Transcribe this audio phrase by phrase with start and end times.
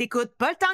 [0.00, 0.66] T'écoutes Paul temps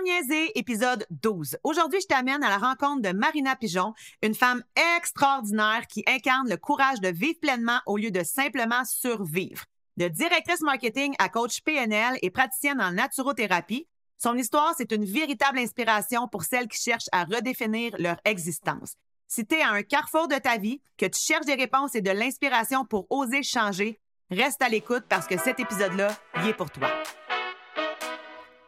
[0.55, 1.59] épisode 12.
[1.65, 4.63] Aujourd'hui, je t'amène à la rencontre de Marina Pigeon, une femme
[4.97, 9.65] extraordinaire qui incarne le courage de vivre pleinement au lieu de simplement survivre.
[9.97, 15.59] De directrice marketing à coach PNL et praticienne en naturothérapie, son histoire, c'est une véritable
[15.59, 18.95] inspiration pour celles qui cherchent à redéfinir leur existence.
[19.27, 22.01] Si tu es à un carrefour de ta vie, que tu cherches des réponses et
[22.01, 23.99] de l'inspiration pour oser changer,
[24.31, 26.93] reste à l'écoute parce que cet épisode-là, il est pour toi.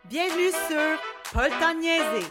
[0.08, 2.26] Bienvenue sur Paul niaiser,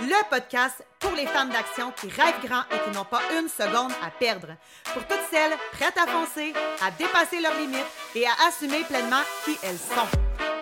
[0.00, 3.92] le podcast pour les femmes d'action qui rêvent grand et qui n'ont pas une seconde
[4.04, 4.48] à perdre.
[4.92, 6.52] Pour toutes celles prêtes à foncer,
[6.84, 10.08] à dépasser leurs limites et à assumer pleinement qui elles sont.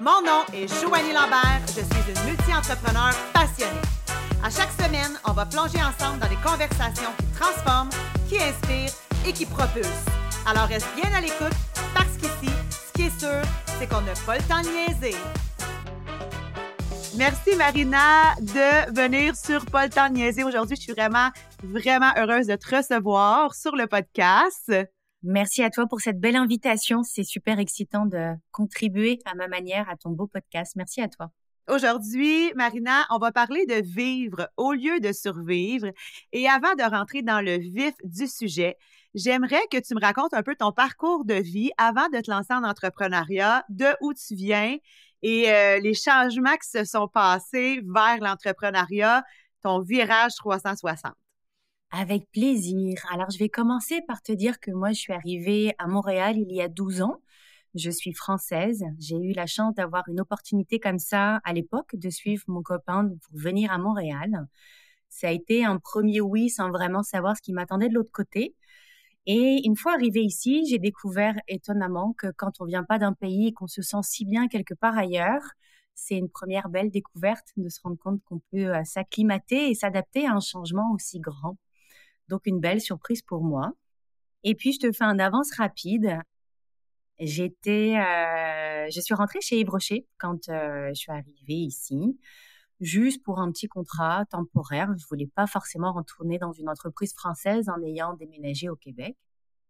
[0.02, 3.80] Mon nom est Joanie Lambert, je suis une multi-entrepreneur passionnée.
[4.44, 7.90] À chaque semaine, on va plonger ensemble dans des conversations qui transforment,
[8.28, 8.92] qui inspirent
[9.26, 10.04] et qui propulsent.
[10.46, 11.56] Alors reste bien à l'écoute
[11.94, 13.40] parce qu'ici, ce qui est sûr,
[13.78, 15.16] c'est qu'on n'a pas le temps de niaiser.
[17.16, 20.76] Merci Marina de venir sur Pas le temps de niaiser aujourd'hui.
[20.76, 21.30] Je suis vraiment,
[21.64, 24.72] vraiment heureuse de te recevoir sur le podcast.
[25.24, 27.02] Merci à toi pour cette belle invitation.
[27.02, 30.74] C'est super excitant de contribuer à ma manière à ton beau podcast.
[30.76, 31.30] Merci à toi.
[31.68, 35.88] Aujourd'hui, Marina, on va parler de vivre au lieu de survivre.
[36.32, 38.76] Et avant de rentrer dans le vif du sujet,
[39.14, 42.54] j'aimerais que tu me racontes un peu ton parcours de vie avant de te lancer
[42.54, 44.76] en entrepreneuriat, de où tu viens
[45.22, 49.22] et euh, les changements qui se sont passés vers l'entrepreneuriat,
[49.62, 51.12] ton virage 360.
[51.92, 53.04] Avec plaisir.
[53.12, 56.52] Alors, je vais commencer par te dire que moi, je suis arrivée à Montréal il
[56.52, 57.20] y a 12 ans.
[57.74, 58.84] Je suis française.
[58.98, 63.08] J'ai eu la chance d'avoir une opportunité comme ça à l'époque de suivre mon copain
[63.08, 64.46] pour venir à Montréal.
[65.08, 68.54] Ça a été un premier oui sans vraiment savoir ce qui m'attendait de l'autre côté.
[69.26, 73.48] Et une fois arrivée ici, j'ai découvert étonnamment que quand on vient pas d'un pays
[73.48, 75.42] et qu'on se sent si bien quelque part ailleurs,
[75.94, 80.26] c'est une première belle découverte de se rendre compte qu'on peut euh, s'acclimater et s'adapter
[80.26, 81.58] à un changement aussi grand.
[82.28, 83.72] Donc une belle surprise pour moi.
[84.44, 86.18] Et puis je te fais un avance rapide.
[87.18, 92.18] J'étais, euh, je suis rentrée chez Yves Rocher quand euh, je suis arrivée ici
[92.80, 94.92] juste pour un petit contrat temporaire.
[94.98, 99.16] Je voulais pas forcément retourner dans une entreprise française en ayant déménagé au Québec.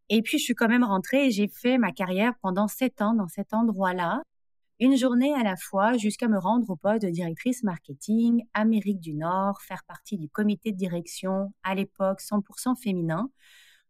[0.08, 3.14] Et puis, je suis quand même rentrée et j'ai fait ma carrière pendant sept ans
[3.14, 4.22] dans cet endroit-là,
[4.80, 9.14] une journée à la fois jusqu'à me rendre au poste de directrice marketing Amérique du
[9.14, 13.30] Nord, faire partie du comité de direction à l'époque 100% féminin.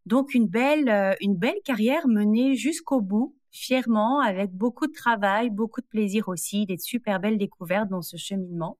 [0.04, 5.50] Donc, une belle, euh, une belle carrière menée jusqu'au bout, fièrement, avec beaucoup de travail,
[5.50, 8.76] beaucoup de plaisir aussi, des super belles découvertes dans ce cheminement.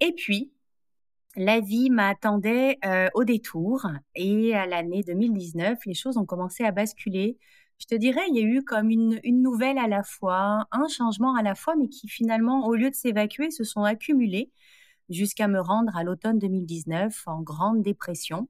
[0.00, 0.52] Et puis,
[1.36, 6.70] la vie m'attendait euh, au détour et à l'année 2019, les choses ont commencé à
[6.70, 7.38] basculer.
[7.78, 10.88] Je te dirais, il y a eu comme une, une nouvelle à la fois, un
[10.88, 14.50] changement à la fois, mais qui finalement, au lieu de s'évacuer, se sont accumulés
[15.10, 18.48] jusqu'à me rendre à l'automne 2019 en grande dépression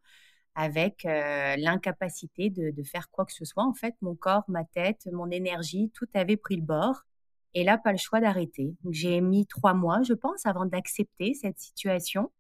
[0.55, 3.65] avec euh, l'incapacité de, de, faire quoi que ce soit.
[3.65, 7.05] En fait, mon corps, ma tête, mon énergie, tout avait pris le bord.
[7.55, 8.75] Et là, pas le choix d'arrêter.
[8.91, 12.31] J'ai mis trois mois, je pense, avant d'accepter cette situation.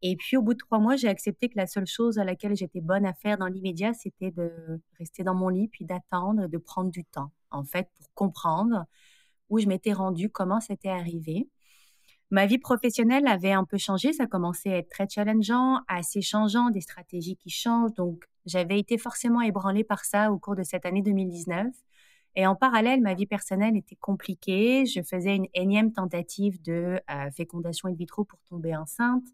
[0.00, 2.56] Et puis, au bout de trois mois, j'ai accepté que la seule chose à laquelle
[2.56, 6.58] j'étais bonne à faire dans l'immédiat, c'était de rester dans mon lit, puis d'attendre, de
[6.58, 8.86] prendre du temps, en fait, pour comprendre
[9.48, 11.48] où je m'étais rendue, comment c'était arrivé.
[12.30, 16.70] Ma vie professionnelle avait un peu changé, ça commençait à être très challengeant, assez changeant,
[16.70, 17.92] des stratégies qui changent.
[17.92, 21.66] Donc, j'avais été forcément ébranlée par ça au cours de cette année 2019.
[22.34, 24.86] Et en parallèle, ma vie personnelle était compliquée.
[24.86, 29.24] Je faisais une énième tentative de euh, fécondation in vitro pour tomber enceinte.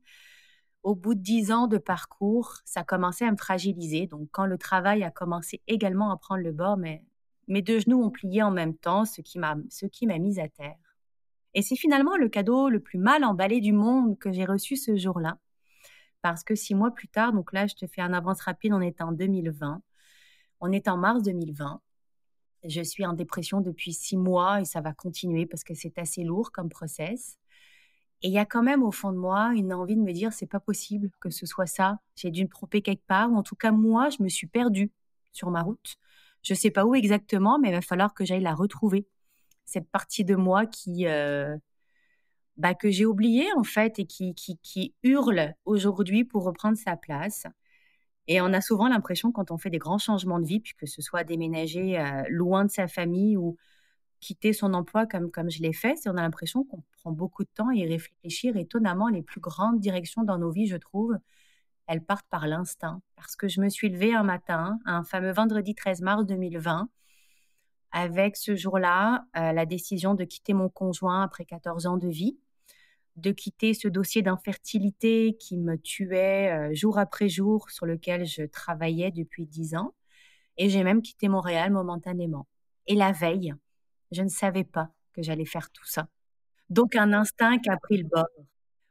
[0.82, 4.06] Au bout de dix ans de parcours, ça commençait à me fragiliser.
[4.06, 8.10] Donc, quand le travail a commencé également à prendre le bord, mes deux genoux ont
[8.10, 10.76] plié en même temps, ce qui m'a, ce qui m'a mise à terre.
[11.54, 14.96] Et c'est finalement le cadeau le plus mal emballé du monde que j'ai reçu ce
[14.96, 15.38] jour-là.
[16.22, 18.80] Parce que six mois plus tard, donc là, je te fais un avance rapide, on
[18.80, 19.82] est en 2020.
[20.60, 21.80] On est en mars 2020.
[22.64, 26.24] Je suis en dépression depuis six mois et ça va continuer parce que c'est assez
[26.24, 27.38] lourd comme process.
[28.22, 30.32] Et il y a quand même au fond de moi une envie de me dire
[30.32, 32.00] c'est pas possible que ce soit ça.
[32.16, 34.90] J'ai dû me tromper quelque part ou en tout cas moi je me suis perdue
[35.32, 35.96] sur ma route.
[36.42, 39.06] Je sais pas où exactement, mais il va falloir que j'aille la retrouver.
[39.64, 41.56] Cette partie de moi qui euh,
[42.56, 46.96] bah, que j'ai oubliée en fait et qui, qui, qui hurle aujourd'hui pour reprendre sa
[46.96, 47.44] place.
[48.28, 50.86] Et on a souvent l'impression, quand on fait des grands changements de vie, puis que
[50.86, 53.56] ce soit déménager euh, loin de sa famille ou
[54.20, 57.48] quitter son emploi comme, comme je l'ai fait, on a l'impression qu'on prend beaucoup de
[57.54, 58.56] temps y réfléchir.
[58.58, 61.16] Étonnamment, les plus grandes directions dans nos vies, je trouve,
[61.86, 63.00] elles partent par l'instinct.
[63.16, 66.90] Parce que je me suis levée un matin, un fameux vendredi 13 mars 2020,
[67.92, 72.38] avec ce jour-là la décision de quitter mon conjoint après 14 ans de vie,
[73.18, 79.10] de quitter ce dossier d'infertilité qui me tuait jour après jour, sur lequel je travaillais
[79.10, 79.94] depuis 10 ans.
[80.56, 82.46] Et j'ai même quitté Montréal momentanément.
[82.86, 83.54] Et la veille,
[84.12, 86.08] je ne savais pas que j'allais faire tout ça.
[86.70, 88.26] Donc un instinct a pris le bord.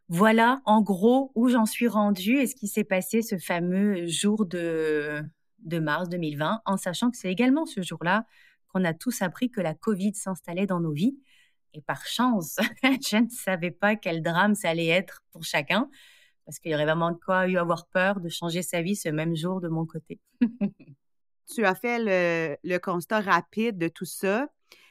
[0.10, 4.46] Voilà en gros où j'en suis rendue et ce qui s'est passé ce fameux jour
[4.46, 5.22] de,
[5.60, 8.26] de mars 2020, en sachant que c'est également ce jour-là
[8.70, 11.18] qu'on a tous appris que la Covid s'installait dans nos vies.
[11.78, 15.90] Et par chance, je ne savais pas quel drame ça allait être pour chacun,
[16.46, 19.36] parce qu'il y aurait vraiment de quoi avoir peur de changer sa vie ce même
[19.36, 20.20] jour de mon côté.
[21.54, 24.50] tu as fait le, le, constat rapide de tout ça.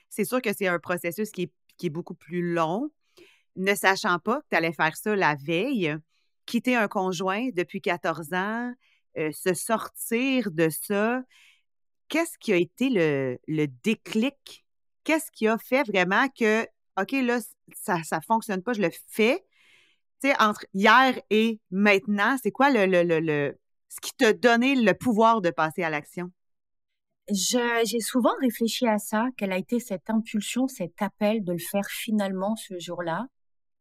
[0.08, 2.90] C'est sûr que c'est un processus qui est, qui est beaucoup plus long
[3.56, 5.96] ne sachant pas que tu allais faire ça la veille,
[6.44, 8.72] quitter un conjoint depuis 14 ans,
[9.18, 11.22] euh, se sortir de ça,
[12.08, 14.64] qu'est-ce qui a été le, déclic?
[15.04, 16.66] Qu'est-ce qui a fait vraiment que,
[17.00, 17.40] OK, là,
[17.74, 19.44] ça ne fonctionne pas, je le fais?
[20.22, 23.58] Tu sais, entre hier et maintenant, c'est quoi le, le,
[23.88, 26.30] ce qui t'a donné le pouvoir de passer à l'action?
[27.28, 31.86] J'ai souvent réfléchi à ça, quelle a été cette impulsion, cet appel de le faire
[31.86, 33.26] finalement ce jour-là.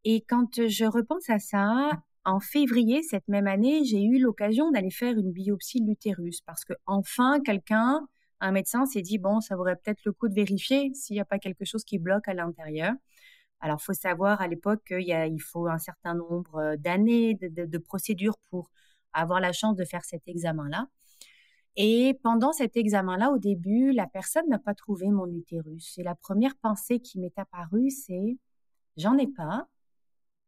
[0.04, 1.92] Et quand je repense à ça,
[2.26, 6.66] en février cette même année, j'ai eu l'occasion d'aller faire une biopsie de l'utérus parce
[6.66, 8.08] que enfin quelqu'un,
[8.40, 11.26] un médecin s'est dit bon, ça vaudrait peut-être le coup de vérifier s'il n'y a
[11.26, 12.94] pas quelque chose qui bloque à l'intérieur.
[13.62, 18.38] Alors, faut savoir à l'époque qu'il il faut un certain nombre d'années de, de, procédures
[18.50, 18.70] pour
[19.14, 20.88] avoir la chance de faire cet examen-là.
[21.78, 25.98] Et pendant cet examen-là, au début, la personne n'a pas trouvé mon utérus.
[25.98, 28.38] Et la première pensée qui m'est apparue, c'est
[28.98, 29.68] j'en ai pas,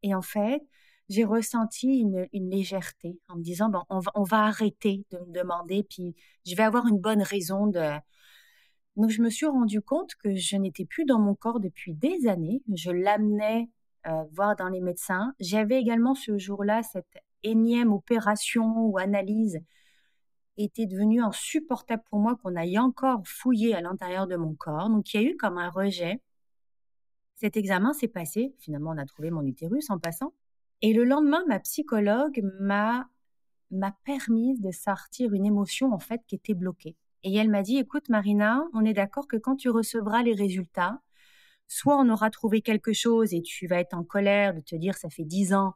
[0.04, 0.62] et en fait,
[1.10, 5.32] j'ai ressenti une, légèreté en me disant, bon, on va, on va arrêter de me
[5.32, 6.16] demander, puis
[6.46, 7.98] je vais avoir une bonne raison de...
[8.98, 12.28] Donc, je me suis rendu compte que je n'étais plus dans mon corps depuis des
[12.28, 12.64] années.
[12.74, 13.70] Je l'amenais
[14.08, 15.34] euh, voir dans les médecins.
[15.40, 17.06] J'avais également ce jour-là cette
[17.44, 19.60] énième opération ou analyse
[20.58, 24.90] était devenue insupportable pour moi qu'on aille encore fouiller à l'intérieur de mon corps.
[24.90, 26.22] Donc, il y a eu comme un rejet.
[27.36, 30.34] Cet examen s'est passé, finalement on a trouvé mon utérus en passant,
[30.82, 33.08] et le lendemain ma psychologue m'a
[33.72, 36.96] m'a permis de sortir une émotion en fait qui était bloquée.
[37.24, 41.02] Et elle m'a dit écoute Marina, on est d'accord que quand tu recevras les résultats,
[41.68, 44.96] soit on aura trouvé quelque chose et tu vas être en colère de te dire
[44.96, 45.74] ça fait dix ans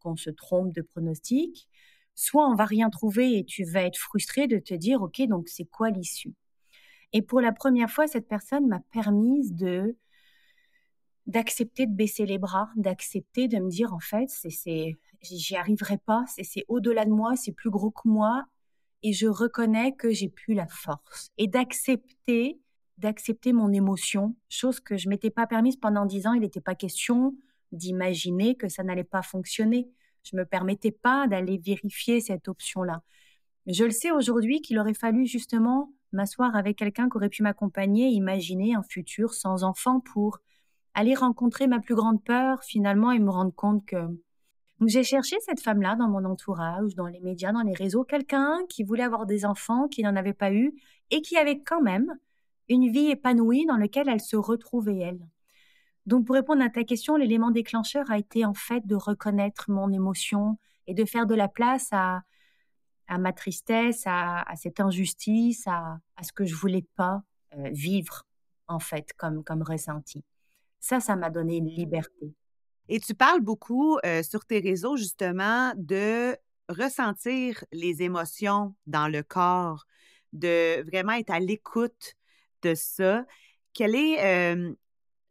[0.00, 1.68] qu'on se trompe de pronostic,
[2.14, 5.48] soit on va rien trouver et tu vas être frustré de te dire ok donc
[5.48, 6.34] c'est quoi l'issue?
[7.12, 9.96] Et pour la première fois cette personne m'a permise de
[11.30, 16.24] d'accepter de baisser les bras, d'accepter de me dire en fait, c'est, j'y arriverai pas,
[16.26, 18.44] c'est, au-delà de moi, c'est plus gros que moi,
[19.02, 22.58] et je reconnais que j'ai plus la force, et d'accepter,
[22.98, 26.34] d'accepter mon émotion, chose que je m'étais pas permise pendant dix ans.
[26.34, 27.34] Il n'était pas question
[27.72, 29.88] d'imaginer que ça n'allait pas fonctionner.
[30.24, 33.02] Je me permettais pas d'aller vérifier cette option-là.
[33.66, 38.08] Je le sais aujourd'hui qu'il aurait fallu justement m'asseoir avec quelqu'un qui aurait pu m'accompagner,
[38.08, 40.40] imaginer un futur sans enfant pour
[40.94, 43.96] aller rencontrer ma plus grande peur finalement et me rendre compte que
[44.86, 48.82] j'ai cherché cette femme-là dans mon entourage, dans les médias, dans les réseaux, quelqu'un qui
[48.82, 50.74] voulait avoir des enfants, qui n'en avait pas eu
[51.10, 52.18] et qui avait quand même
[52.68, 55.20] une vie épanouie dans laquelle elle se retrouvait elle.
[56.06, 59.92] Donc pour répondre à ta question, l'élément déclencheur a été en fait de reconnaître mon
[59.92, 62.22] émotion et de faire de la place à,
[63.08, 67.22] ma tristesse, à, cette injustice, à, ce que je voulais pas
[67.54, 68.22] euh, vivre
[68.66, 70.24] en fait comme ressenti.
[70.80, 72.34] Ça, ça m'a donné une liberté.
[72.88, 76.36] Et tu parles beaucoup sur tes réseaux justement de
[76.68, 79.86] ressentir les émotions dans le corps,
[80.32, 82.16] de vraiment être à l'écoute
[82.62, 83.24] de ça.
[83.74, 84.56] Quelle est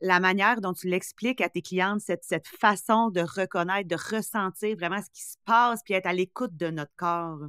[0.01, 4.77] la manière dont tu l'expliques à tes clientes, cette, cette façon de reconnaître, de ressentir
[4.77, 7.39] vraiment ce qui se passe, puis être à l'écoute de notre corps?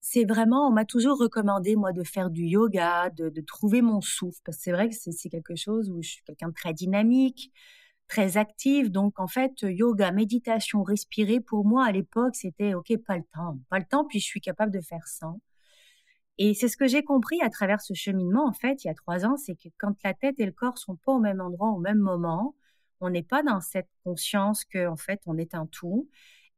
[0.00, 4.40] C'est vraiment, on m'a toujours recommandé, moi, de faire du yoga, de, trouver mon souffle,
[4.44, 7.52] parce que c'est vrai que c'est quelque chose où je suis quelqu'un de très dynamique,
[8.08, 8.90] très actif.
[8.90, 13.58] Donc, en fait, yoga, méditation, respirer, pour moi, à l'époque, c'était, OK, pas le temps,
[13.68, 15.34] pas le temps, puis je suis capable de faire ça.
[16.38, 18.94] Et c'est ce que j'ai compris à travers ce cheminement, en fait, il y a
[18.94, 21.68] trois ans, c'est que quand la tête et le corps sont pas au même endroit,
[21.70, 22.56] au même moment,
[23.00, 26.08] on n'est pas dans cette conscience que, en fait, on est un tout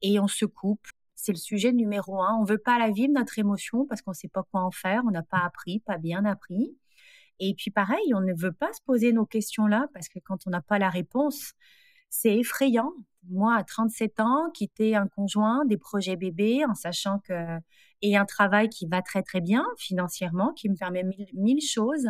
[0.02, 0.87] et on se coupe
[1.23, 2.37] c'est le sujet numéro un.
[2.41, 5.12] On veut pas la vivre, notre émotion, parce qu'on sait pas quoi en faire, on
[5.12, 6.76] n'a pas appris, pas bien appris.
[7.38, 10.50] Et puis pareil, on ne veut pas se poser nos questions-là, parce que quand on
[10.50, 11.52] n'a pas la réponse,
[12.11, 12.93] c'est effrayant.
[13.31, 17.59] Moi, à 37 ans, quitter un conjoint, des projets bébés, en sachant que
[18.05, 22.09] et un travail qui va très très bien financièrement, qui me permet mille, choses.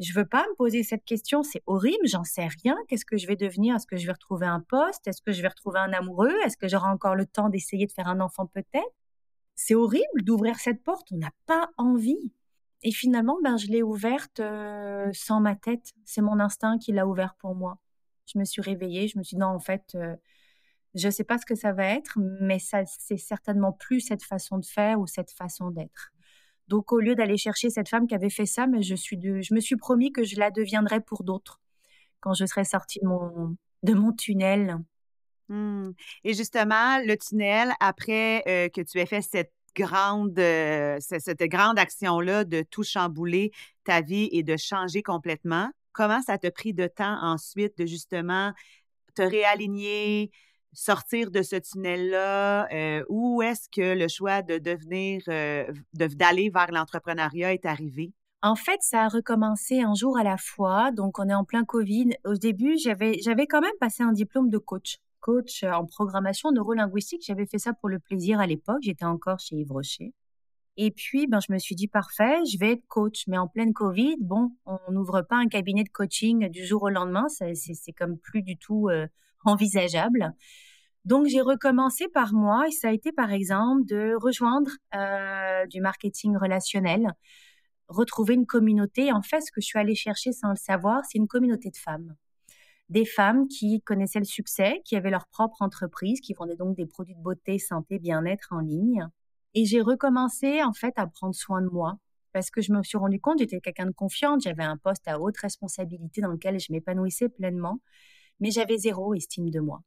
[0.00, 2.76] Je veux pas me poser cette question, c'est horrible, j'en sais rien.
[2.88, 3.74] Qu'est-ce que je vais devenir?
[3.74, 5.08] Est-ce que je vais retrouver un poste?
[5.08, 6.34] Est-ce que je vais retrouver un amoureux?
[6.44, 8.94] Est-ce que j'aurai encore le temps d'essayer de faire un enfant peut-être?
[9.56, 12.32] C'est horrible d'ouvrir cette porte, on n'a pas envie.
[12.82, 15.92] Et finalement, ben, je l'ai ouverte euh, sans ma tête.
[16.04, 17.78] C'est mon instinct qui l'a ouvert pour moi.
[18.26, 20.14] Je me suis réveillée, je me suis dit non, en fait, euh,
[20.94, 24.22] je ne sais pas ce que ça va être, mais ça, c'est certainement plus cette
[24.22, 26.12] façon de faire ou cette façon d'être.
[26.68, 28.94] Donc, au lieu d'aller chercher cette femme qui avait fait ça, mais je,
[29.54, 31.60] me suis promis que je la deviendrais pour d'autres
[32.20, 34.78] quand je serai sortie de mon, de mon tunnel.
[35.48, 35.90] Mmh.
[36.24, 41.78] Et justement, le tunnel, après euh, que tu aies fait cette grande, euh, cette grande
[41.78, 43.52] action-là de tout chambouler
[43.84, 48.52] ta vie et de changer complètement, comment ça t'a pris de temps ensuite de justement
[49.14, 50.30] te réaligner,
[50.72, 52.68] sortir de ce tunnel-là?
[52.72, 58.12] Euh, où est-ce que le choix de devenir, euh, d'aller vers l'entrepreneuriat est arrivé?
[58.40, 60.92] En fait, ça a recommencé un jour à la fois.
[60.92, 62.10] Donc, on est en plein Covid.
[62.24, 64.98] Au début, j'avais, quand même passé un diplôme de coach.
[65.20, 67.24] Coach en programmation neurolinguistique.
[67.26, 68.78] J'avais fait ça pour le plaisir à l'époque.
[68.82, 70.14] J'étais encore chez Yves Rocher.
[70.76, 73.24] Et puis, ben, je me suis dit, parfait, je vais être coach.
[73.26, 76.88] Mais en pleine Covid, bon, on n'ouvre pas un cabinet de coaching du jour au
[76.88, 77.26] lendemain.
[77.28, 79.08] C'est, c'est comme plus du tout euh,
[79.44, 80.32] envisageable.
[81.04, 85.80] Donc, j'ai recommencé par moi et ça a été, par exemple, de rejoindre euh, du
[85.80, 87.12] marketing relationnel,
[87.88, 89.12] retrouver une communauté.
[89.12, 91.76] En fait, ce que je suis allée chercher sans le savoir, c'est une communauté de
[91.76, 92.14] femmes.
[92.88, 96.86] Des femmes qui connaissaient le succès, qui avaient leur propre entreprise, qui vendaient donc des
[96.86, 99.06] produits de beauté, santé, bien-être en ligne
[99.54, 101.98] et j'ai recommencé en fait à prendre soin de moi
[102.32, 105.18] parce que je me suis rendu compte, j'étais quelqu'un de confiante, j'avais un poste à
[105.18, 107.80] haute responsabilité dans lequel je m'épanouissais pleinement,
[108.40, 109.82] mais j'avais zéro estime de moi,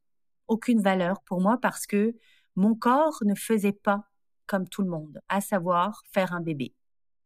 [0.48, 2.14] aucune valeur pour moi parce que
[2.56, 4.04] mon corps ne faisait pas
[4.46, 6.74] comme tout le monde, à savoir faire un bébé.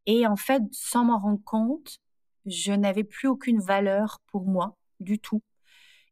[0.06, 1.98] Et en fait, sans m'en rendre compte,
[2.46, 5.42] je n'avais plus aucune valeur pour moi du tout.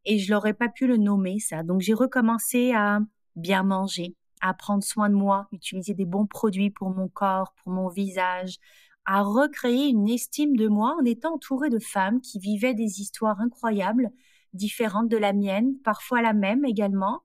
[0.04, 1.62] Et je n'aurais pas pu le nommer ça.
[1.62, 3.00] Donc j'ai recommencé à
[3.36, 7.72] bien manger, à prendre soin de moi, utiliser des bons produits pour mon corps, pour
[7.72, 8.58] mon visage,
[9.06, 13.40] à recréer une estime de moi en étant entourée de femmes qui vivaient des histoires
[13.40, 14.10] incroyables,
[14.54, 17.22] différentes de la mienne, parfois la même également.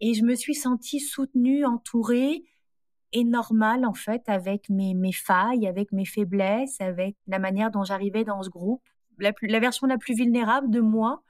[0.00, 2.44] Et je me suis sentie soutenue, entourée
[3.12, 8.24] et normale en fait avec mes, failles, avec mes faiblesses, avec la manière dont j'arrivais
[8.24, 8.82] dans ce groupe,
[9.18, 11.22] la, version la plus vulnérable de moi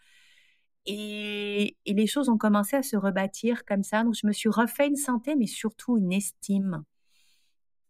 [0.86, 4.02] et, les choses ont commencé à se rebâtir comme ça.
[4.04, 6.84] Donc, je me suis refait une santé, mais surtout une estime.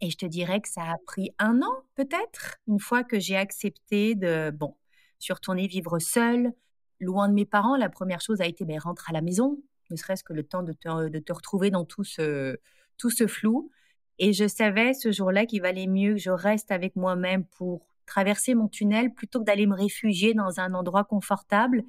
[0.00, 3.36] Et je te dirais que ça a pris un an, peut-être, une fois que j'ai
[3.36, 4.74] accepté de, bon,
[5.18, 6.52] suis retournée vivre seule,
[7.00, 7.76] loin de mes parents.
[7.76, 9.59] La première chose a été, ben, rentre à la maison,
[9.90, 12.59] ne serait-ce que le temps de te, retrouver dans tout ce,
[12.97, 13.71] tout ce flou.
[14.19, 18.54] Et je savais ce jour-là qu'il valait mieux que je reste avec moi-même pour traverser
[18.54, 21.85] mon tunnel plutôt que d'aller me réfugier dans un endroit confortable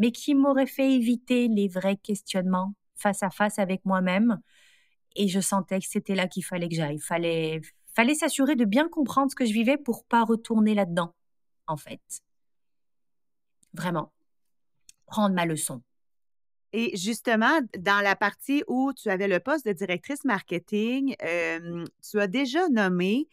[0.00, 4.40] mais qui m'aurait fait éviter les vrais questionnements face à face avec moi-même.
[5.14, 6.98] Et je sentais que c'était là qu'il fallait que j'aille.
[6.98, 7.60] Fallait,
[7.94, 11.14] fallait s'assurer de bien comprendre ce que je vivais pour pas retourner là-dedans,
[11.66, 12.00] en fait.
[13.74, 14.10] Vraiment.
[15.10, 15.82] Prendre ma leçon.
[16.72, 22.20] Et justement, dans la partie où tu avais le poste de directrice marketing, euh, tu
[22.20, 23.28] as déjà nommé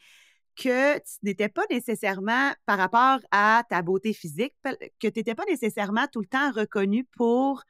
[0.55, 4.55] que tu n'étais pas nécessairement, par rapport à ta beauté physique,
[4.99, 7.63] que tu n'étais pas nécessairement tout le temps reconnue pour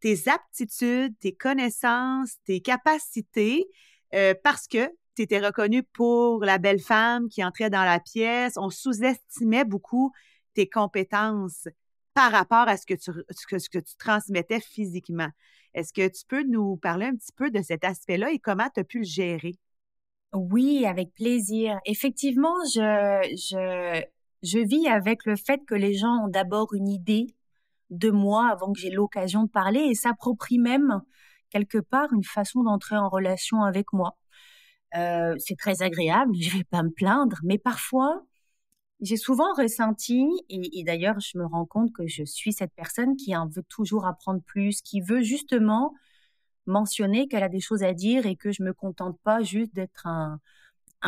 [0.00, 3.66] tes aptitudes, tes connaissances, tes capacités,
[4.14, 8.54] euh, parce que tu étais reconnue pour la belle femme qui entrait dans la pièce.
[8.56, 10.12] On sous-estimait beaucoup
[10.54, 11.68] tes compétences
[12.14, 15.28] par rapport à ce que tu, transmettais physiquement.
[15.74, 18.80] Est-ce que tu peux nous parler un petit peu de cet aspect-là et comment tu
[18.80, 19.54] as pu le gérer?
[20.32, 21.78] Oui, avec plaisir.
[21.86, 24.04] Effectivement, je,
[24.42, 27.34] vis avec le fait que les gens ont d'abord une idée
[27.90, 31.02] de moi avant que j'ai l'occasion de parler et s'approprient même
[31.50, 34.16] quelque part une façon d'entrer en relation avec moi.
[34.96, 38.24] Euh, c'est très agréable, je vais pas me plaindre, mais parfois,
[39.00, 43.34] j'ai souvent ressenti, et, d'ailleurs je me rends compte que je suis cette personne qui
[43.36, 45.94] en veut toujours apprendre plus, qui veut justement
[46.66, 50.06] mentionner qu'elle a des choses à dire et que je me contente pas juste d'être
[50.06, 50.40] un,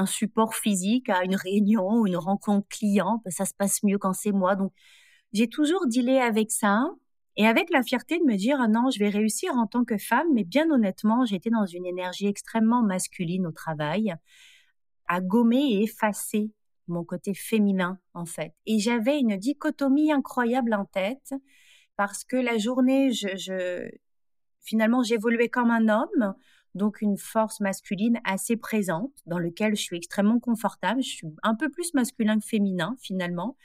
[0.06, 3.22] support physique à une réunion ou une rencontre client.
[3.28, 4.56] Ça se passe mieux quand c'est moi.
[4.56, 4.72] Donc,
[5.34, 6.86] j'ai toujours dealé avec ça
[7.36, 9.98] et avec la fierté de me dire, ah non, je vais réussir en tant que
[9.98, 10.28] femme.
[10.32, 14.14] Mais bien honnêtement, j'étais dans une énergie extrêmement masculine au travail,
[15.08, 16.50] à gommer et effacer
[16.92, 18.52] mon côté féminin, en fait.
[18.66, 21.34] Et j'avais une dichotomie incroyable en tête
[21.96, 23.88] parce que la journée, je,
[24.60, 26.34] finalement, j'évoluais comme un homme,
[26.74, 31.02] donc une force masculine assez présente, dans lequel je suis extrêmement confortable.
[31.02, 33.56] Je suis un peu plus masculin que féminin, finalement.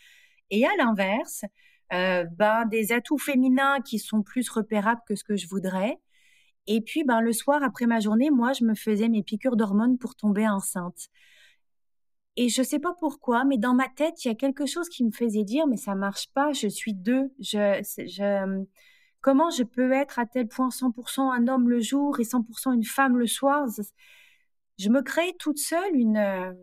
[0.50, 1.46] Et à l'inverse,
[1.93, 5.98] euh, ben, des atouts féminins qui sont plus repérables que ce que je voudrais.
[6.67, 9.98] Et puis, ben, le soir, après ma journée, moi, je me faisais mes piqûres d'hormones
[9.98, 11.07] pour tomber enceinte.
[12.39, 15.03] Et je sais pas pourquoi, mais dans ma tête, il y a quelque chose qui
[15.03, 17.32] me faisait dire, mais ça marche pas, je suis deux.
[17.39, 18.63] Je, je,
[19.22, 22.84] comment je peux être à tel point 100% un homme le jour et 100% une
[22.84, 23.67] femme le soir?
[24.77, 26.56] Je me créais toute seule une,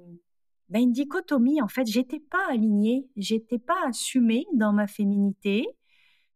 [0.68, 1.60] ben une dichotomie.
[1.60, 5.66] En fait, j'étais pas alignée, j'étais pas assumée dans ma féminité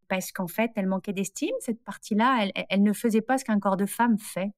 [0.08, 1.54] parce qu'en fait, elle manquait d'estime.
[1.60, 4.50] Cette partie-là, elle ne faisait pas ce qu'un corps de femme fait.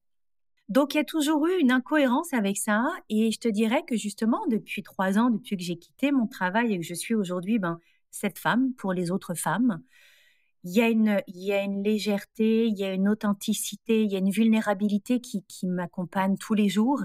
[0.71, 2.87] Donc, il y a toujours eu une incohérence avec ça.
[3.09, 6.73] Et je te dirais que justement, depuis trois ans, depuis que j'ai quitté mon travail
[6.73, 9.83] et que je suis aujourd'hui ben, cette femme pour les autres femmes,
[10.65, 15.21] il y, a une, légèreté, il y a une authenticité, il y a une vulnérabilité
[15.21, 17.03] qui, qui m'accompagne tous les jours.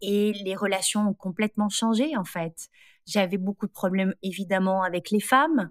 [0.00, 2.70] Et les relations ont complètement changé, en fait.
[3.06, 5.70] J'avais beaucoup de problèmes, évidemment, avec les femmes.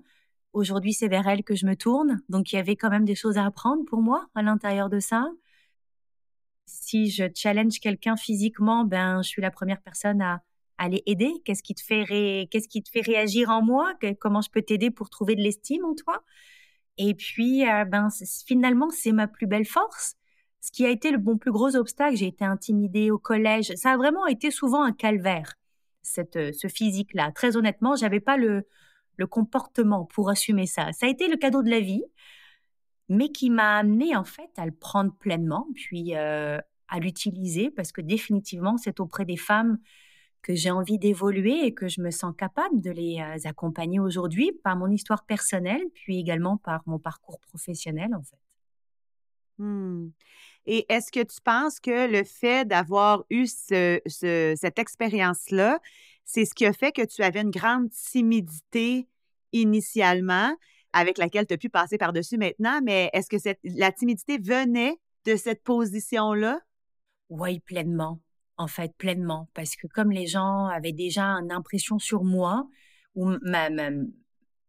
[0.54, 2.22] Aujourd'hui, c'est vers elles que je me tourne.
[2.30, 5.00] Donc, il y avait quand même des choses à apprendre pour moi à l'intérieur de
[5.00, 5.30] ça.
[6.70, 10.42] Si je challenge quelqu'un physiquement, ben, je suis la première personne à,
[10.80, 11.34] aller aider.
[11.44, 13.94] Qu'est-ce qui te fait réagir en moi?
[14.20, 16.24] Comment je peux t'aider pour trouver de l'estime en toi?
[16.98, 18.08] Et puis, euh, ben,
[18.46, 20.16] finalement, c'est ma plus belle force.
[20.62, 23.74] Ce qui a été le bon plus gros obstacle, j'ai été intimidée au collège.
[23.76, 25.56] Ça a vraiment été souvent un calvaire,
[26.18, 27.32] euh, ce physique-là.
[27.34, 28.64] Très honnêtement, j'avais pas le
[29.30, 30.92] comportement pour assumer ça.
[30.94, 32.04] Ça a été le cadeau de la vie,
[33.10, 37.92] mais qui m'a amené en fait à le prendre pleinement, puis euh, à l'utiliser, parce
[37.92, 39.80] que définitivement, c'est auprès des femmes
[40.42, 44.54] que j'ai envie d'évoluer et que je me sens capable de les euh, accompagner aujourd'hui
[44.63, 48.38] par mon histoire personnelle, puis également par mon parcours professionnel, en fait.
[49.58, 50.12] Mmh.
[50.66, 55.80] Et est-ce que tu penses que le fait d'avoir eu ce, cette expérience-là,
[56.25, 59.08] c'est ce qui a fait que tu avais une grande timidité
[59.51, 60.56] initialement,
[60.93, 65.36] avec laquelle tu as pu passer par-dessus maintenant, mais est-ce que la timidité venait de
[65.36, 66.60] cette position-là?
[67.30, 68.19] Oui, pleinement
[68.60, 69.49] en fait, pleinement.
[69.56, 72.67] Parce que comme les gens avaient déjà une impression sur moi,
[73.15, 73.32] ou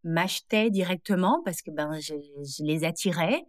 [0.05, 2.15] m'achetaient directement, parce que ben, je,
[2.65, 3.45] les attirais,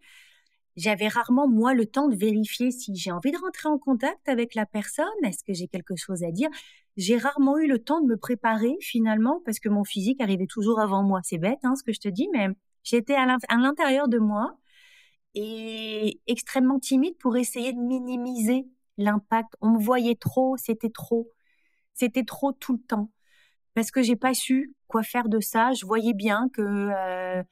[0.77, 4.55] j'avais rarement, moi, le temps de vérifier si j'ai envie de rentrer en contact avec
[4.55, 6.49] la personne, est-ce que j'ai quelque chose à dire?
[6.97, 10.79] J'ai rarement eu le temps de me préparer, finalement, parce que mon physique arrivait toujours
[10.79, 11.21] avant moi.
[11.23, 12.47] C'est bête, hein, ce que je te dis, mais
[12.84, 13.25] j'étais à
[13.57, 14.57] l'intérieur de moi
[15.36, 19.55] et extrêmement timide pour essayer de minimiser l'impact.
[19.62, 21.29] On me voyait trop, c'était trop.
[21.93, 23.12] C'était trop tout le temps.
[23.73, 25.71] Parce que j'ai pas su quoi faire de ça.
[25.73, 27.43] Je voyais bien que euh,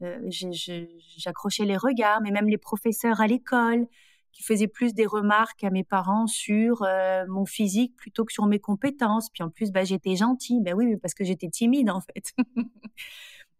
[0.00, 3.86] j'accrochais les regards, mais même les professeurs à l'école
[4.32, 8.46] qui faisaient plus des remarques à mes parents sur euh, mon physique plutôt que sur
[8.46, 9.30] mes compétences.
[9.30, 10.60] Puis en plus, bah, j'étais gentille.
[10.62, 12.32] Ben oui, parce que j'étais timide en fait.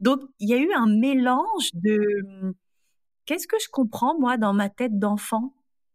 [0.01, 2.55] Donc il y a eu un mélange de
[3.27, 5.55] qu'est-ce que je comprends moi dans ma tête d'enfant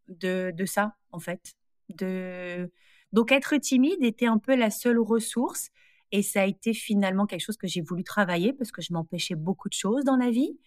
[0.09, 1.53] de, de ça en fait?
[1.89, 2.69] De...
[3.13, 5.69] Donc être timide était un peu la seule ressource
[6.13, 9.33] et ça a été finalement quelque chose que j'ai voulu travailler parce que je m'empêchais
[9.33, 10.59] beaucoup de choses dans la vie.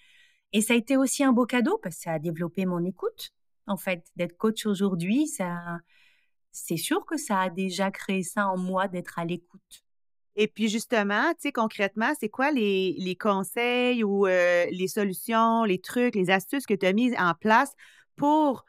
[0.53, 3.31] Et ça a été aussi un beau cadeau parce que ça a développé mon écoute.
[3.69, 5.79] En fait, d'être coach aujourd'hui, ça,
[6.51, 9.85] c'est sûr que ça a déjà créé ça en moi d'être à l'écoute.
[10.35, 15.81] Et puis justement, tu sais, concrètement, c'est quoi les, conseils ou euh, les solutions, les
[15.81, 17.73] trucs, les astuces que tu as mises en place
[18.17, 18.65] pour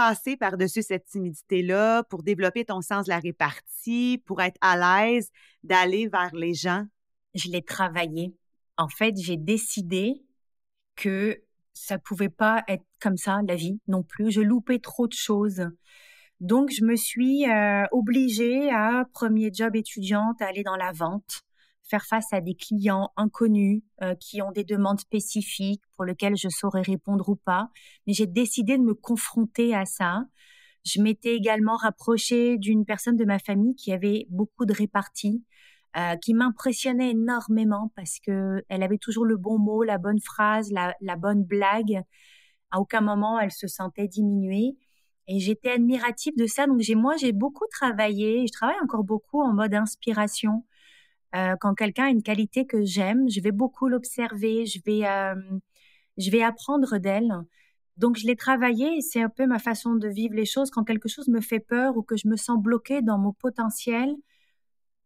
[0.00, 5.28] passer par-dessus cette timidité-là, pour développer ton sens de la répartie, pour être à l'aise
[5.62, 6.86] d'aller vers les gens?
[7.34, 8.34] Je l'ai travaillé.
[8.78, 10.24] En fait, j'ai décidé
[10.96, 11.42] que
[11.74, 14.30] ça pouvait pas être comme ça, la vie non plus.
[14.30, 15.66] Je loupais trop de choses.
[16.40, 21.42] Donc, je me suis euh, obligée à premier job étudiante à aller dans la vente
[21.82, 26.48] faire face à des clients inconnus euh, qui ont des demandes spécifiques pour lesquelles je
[26.48, 27.68] saurais répondre ou pas.
[28.06, 30.24] Mais j'ai décidé de me confronter à ça.
[30.84, 35.44] Je m'étais également rapprochée d'une personne de ma famille qui avait beaucoup de réparties,
[35.96, 40.70] euh, qui m'impressionnait énormément parce que elle avait toujours le bon mot, la bonne phrase,
[40.72, 42.02] la, la bonne blague.
[42.70, 44.76] À aucun moment elle se sentait diminuée.
[45.26, 46.66] Et j'étais admirative de ça.
[46.66, 48.46] Donc j'ai moi j'ai beaucoup travaillé.
[48.46, 50.64] Je travaille encore beaucoup en mode inspiration.
[51.34, 55.34] Euh, quand quelqu'un a une qualité que j'aime, je vais beaucoup l'observer, je vais, euh,
[56.18, 57.32] je vais apprendre d'elle.
[57.96, 60.70] Donc, je l'ai travaillé et c'est un peu ma façon de vivre les choses.
[60.70, 64.14] Quand quelque chose me fait peur ou que je me sens bloquée dans mon potentiel,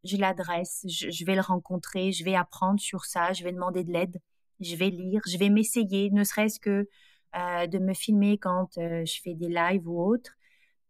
[0.04, 3.92] je l'adresse, je, vais le rencontrer, je vais apprendre sur ça, je vais demander de
[3.92, 4.18] l'aide.
[4.60, 6.88] je vais lire, je vais m'essayer, ne serait-ce que
[7.36, 10.32] euh, de me filmer quand je fais des lives ou autres.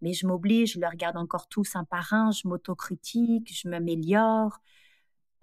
[0.02, 4.60] Mais je m'oblige, je le regarde encore tous un par un, je m'autocritique, je m'améliore,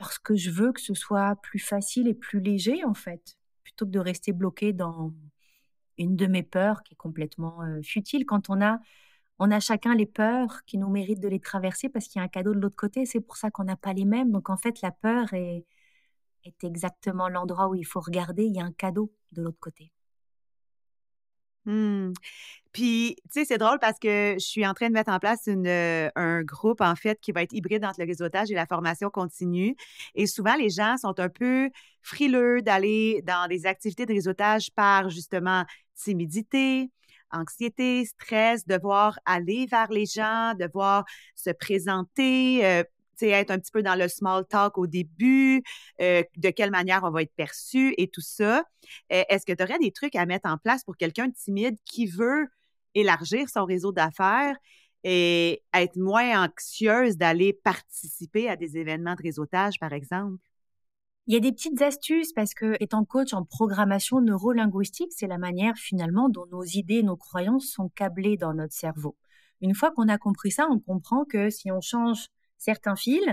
[0.02, 3.86] parce que je veux que ce soit plus facile et plus léger, en fait, plutôt
[3.86, 5.14] que de rester bloqué dans
[6.00, 8.26] une de mes peurs qui est complètement euh, futile.
[8.26, 8.80] Quand on a,
[9.38, 12.26] on a chacun les peurs qui nous méritent de les traverser parce qu'il y a
[12.26, 14.32] un cadeau de l'autre côté, c'est pour ça qu'on n'a pas les mêmes.
[14.32, 15.68] Donc en fait, la peur est,
[16.46, 19.92] est exactement l'endroit où il faut regarder, il y a un cadeau de l'autre côté.
[21.65, 22.13] Mmh.
[22.71, 25.41] Puis, tu sais, c'est drôle parce que je suis en train de mettre en place
[25.45, 25.67] une,
[26.15, 29.76] un groupe, en fait, qui va être hybride entre le réseautage et la formation continue.
[30.15, 31.69] Et souvent, les gens sont un peu
[32.02, 36.89] frileux d'aller dans des activités de réseautage par, justement, timidité,
[37.32, 41.04] anxiété, stress, devoir aller vers les gens, devoir
[41.36, 42.84] se présenter,
[43.29, 45.63] être un petit peu dans le small talk au début,
[46.01, 48.63] euh, de quelle manière on va être perçu et tout ça.
[49.12, 51.77] Euh, est-ce que tu aurais des trucs à mettre en place pour quelqu'un de timide
[51.86, 52.47] qui veut
[52.95, 54.55] élargir son réseau d'affaires
[55.03, 60.38] et être moins anxieuse d'aller participer à des événements de réseautage, par exemple?
[61.27, 65.38] Il y a des petites astuces parce que, étant coach en programmation neurolinguistique, c'est la
[65.38, 69.15] manière finalement dont nos idées, nos croyances sont câblées dans notre cerveau.
[69.62, 72.27] Une fois qu'on a compris ça, on comprend que si on change
[72.62, 73.26] certains fils,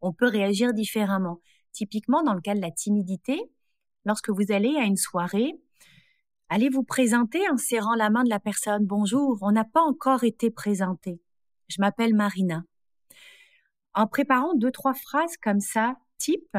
[0.00, 1.40] on peut réagir différemment.
[1.72, 3.40] Typiquement, dans le cas de la timidité,
[4.04, 5.52] lorsque vous allez à une soirée,
[6.48, 8.86] allez vous présenter en serrant la main de la personne.
[8.86, 11.20] Bonjour, on n'a pas encore été présenté.
[11.68, 12.62] Je m'appelle Marina.
[13.94, 16.56] En préparant deux, trois phrases comme ça, type,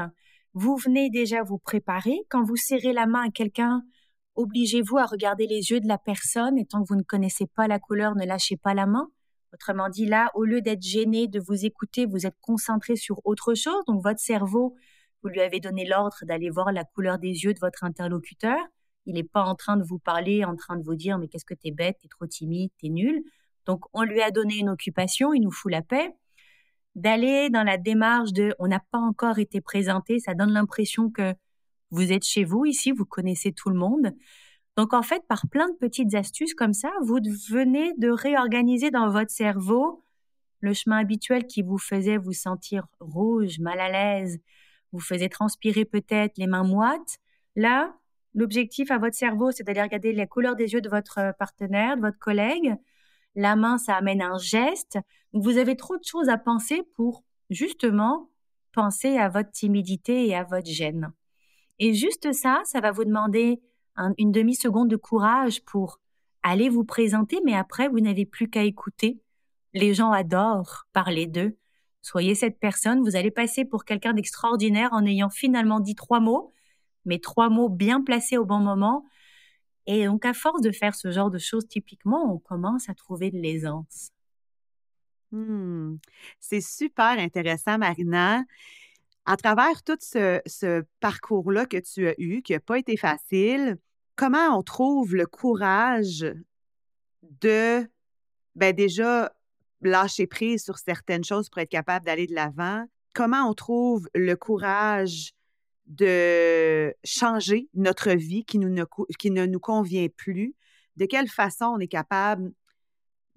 [0.53, 2.19] vous venez déjà vous préparer.
[2.29, 3.82] Quand vous serrez la main à quelqu'un,
[4.36, 7.67] obligez-vous à regarder les yeux de la personne et tant que vous ne connaissez pas
[7.67, 9.10] la couleur, ne lâchez pas la main.
[9.53, 13.55] Autrement dit, là, au lieu d'être gêné de vous écouter, vous êtes concentré sur autre
[13.55, 13.83] chose.
[13.88, 14.75] Donc, votre cerveau,
[15.23, 18.59] vous lui avez donné l'ordre d'aller voir la couleur des yeux de votre interlocuteur.
[19.05, 21.45] Il n'est pas en train de vous parler, en train de vous dire, mais qu'est-ce
[21.45, 23.23] que t'es bête, t'es trop timide, t'es nul.
[23.65, 26.12] Donc, on lui a donné une occupation, il nous fout la paix.
[26.95, 31.33] D'aller dans la démarche de, on n'a pas encore été présenté, ça donne l'impression que
[31.91, 34.13] vous êtes chez vous ici, vous connaissez tout le monde.
[34.79, 39.09] Donc en fait, par plein de petites astuces comme ça, vous venez de réorganiser dans
[39.09, 40.05] votre cerveau
[40.61, 44.39] le chemin habituel qui vous faisait vous sentir rouge, mal à l'aise,
[44.93, 47.17] vous faisait transpirer peut-être les mains moites.
[47.57, 47.93] Là,
[48.33, 52.01] l'objectif à votre cerveau, c'est d'aller regarder la couleur des yeux de votre partenaire, de
[52.01, 52.73] votre collègue.
[53.35, 54.97] La main, ça amène un geste.
[55.33, 58.29] vous avez trop de choses à penser pour justement
[58.71, 61.11] penser à votre timidité et à votre gêne.
[61.79, 63.61] Et juste ça, ça va vous demander
[64.17, 65.99] une demi-seconde de courage pour
[66.43, 69.19] aller vous présenter, mais après, vous n'avez plus qu'à écouter.
[69.73, 71.57] Les gens adorent parler d'eux.
[72.01, 76.53] Soyez cette personne, vous allez passer pour quelqu'un d'extraordinaire en ayant finalement dit trois mots,
[77.05, 79.05] mais trois mots bien placés au bon moment.
[79.85, 83.31] Et donc, à force de faire ce genre de choses, typiquement, on commence à trouver
[83.31, 84.12] de l'aisance.
[85.31, 85.97] Hmm.
[86.39, 88.43] C'est super intéressant, Marina.
[89.25, 93.77] À travers tout ce, ce parcours-là que tu as eu, qui n'a pas été facile,
[94.19, 96.27] comment on trouve le courage
[97.41, 97.89] de,
[98.53, 99.34] ben déjà,
[99.79, 102.84] lâcher prise sur certaines choses pour être capable d'aller de l'avant?
[103.13, 105.32] Comment on trouve le courage
[105.86, 108.84] de changer notre vie qui, nous ne,
[109.17, 110.53] qui ne nous convient plus?
[110.97, 112.51] De quelle façon on est capable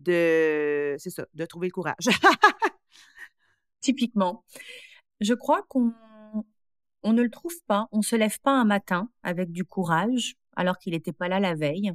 [0.00, 2.08] de, ça, de trouver le courage?
[3.80, 4.44] Typiquement,
[5.20, 5.94] je crois qu'on
[7.02, 10.78] on ne le trouve pas, on se lève pas un matin avec du courage alors
[10.78, 11.92] qu'il n'était pas là la veille.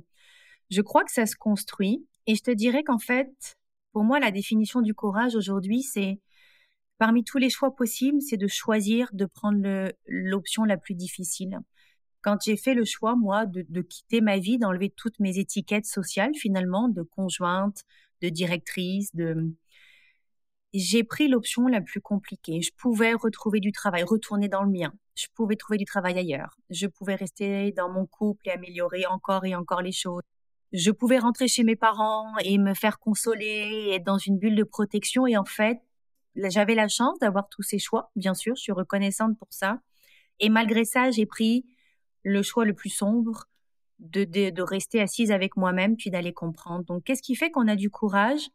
[0.70, 3.58] Je crois que ça se construit et je te dirais qu'en fait,
[3.94, 6.20] pour moi, la définition du courage aujourd'hui, c'est
[6.98, 11.60] parmi tous les choix possibles, c'est de choisir de prendre l'option la plus difficile.
[12.22, 15.86] Quand j'ai fait le choix, moi, de, de quitter ma vie, d'enlever toutes mes étiquettes
[15.86, 17.84] sociales, finalement, de conjointe,
[18.22, 19.54] de directrice, de,
[20.74, 22.62] j'ai pris l'option la plus compliquée.
[22.62, 24.94] Je pouvais retrouver du travail, retourner dans le mien.
[25.16, 26.58] Je pouvais trouver du travail ailleurs.
[26.70, 30.24] Je pouvais rester dans mon couple et améliorer encore et encore les choses.
[30.74, 34.64] Je pouvais rentrer chez mes parents et me faire consoler, être dans une bulle de
[34.64, 35.26] protection.
[35.26, 35.80] Et en fait,
[36.36, 38.12] j'avais la chance d'avoir tous ces choix.
[38.16, 39.80] Bien sûr, je suis reconnaissante pour ça.
[40.40, 41.66] Et malgré ça, j'ai pris
[42.24, 43.46] le choix le plus sombre
[44.00, 46.84] de, de, de rester assise avec moi-même puis d'aller comprendre.
[46.84, 48.50] Donc, qu'est-ce qui fait qu'on a du courage?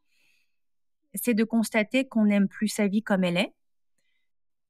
[1.15, 3.53] C'est de constater qu'on n'aime plus sa vie comme elle est.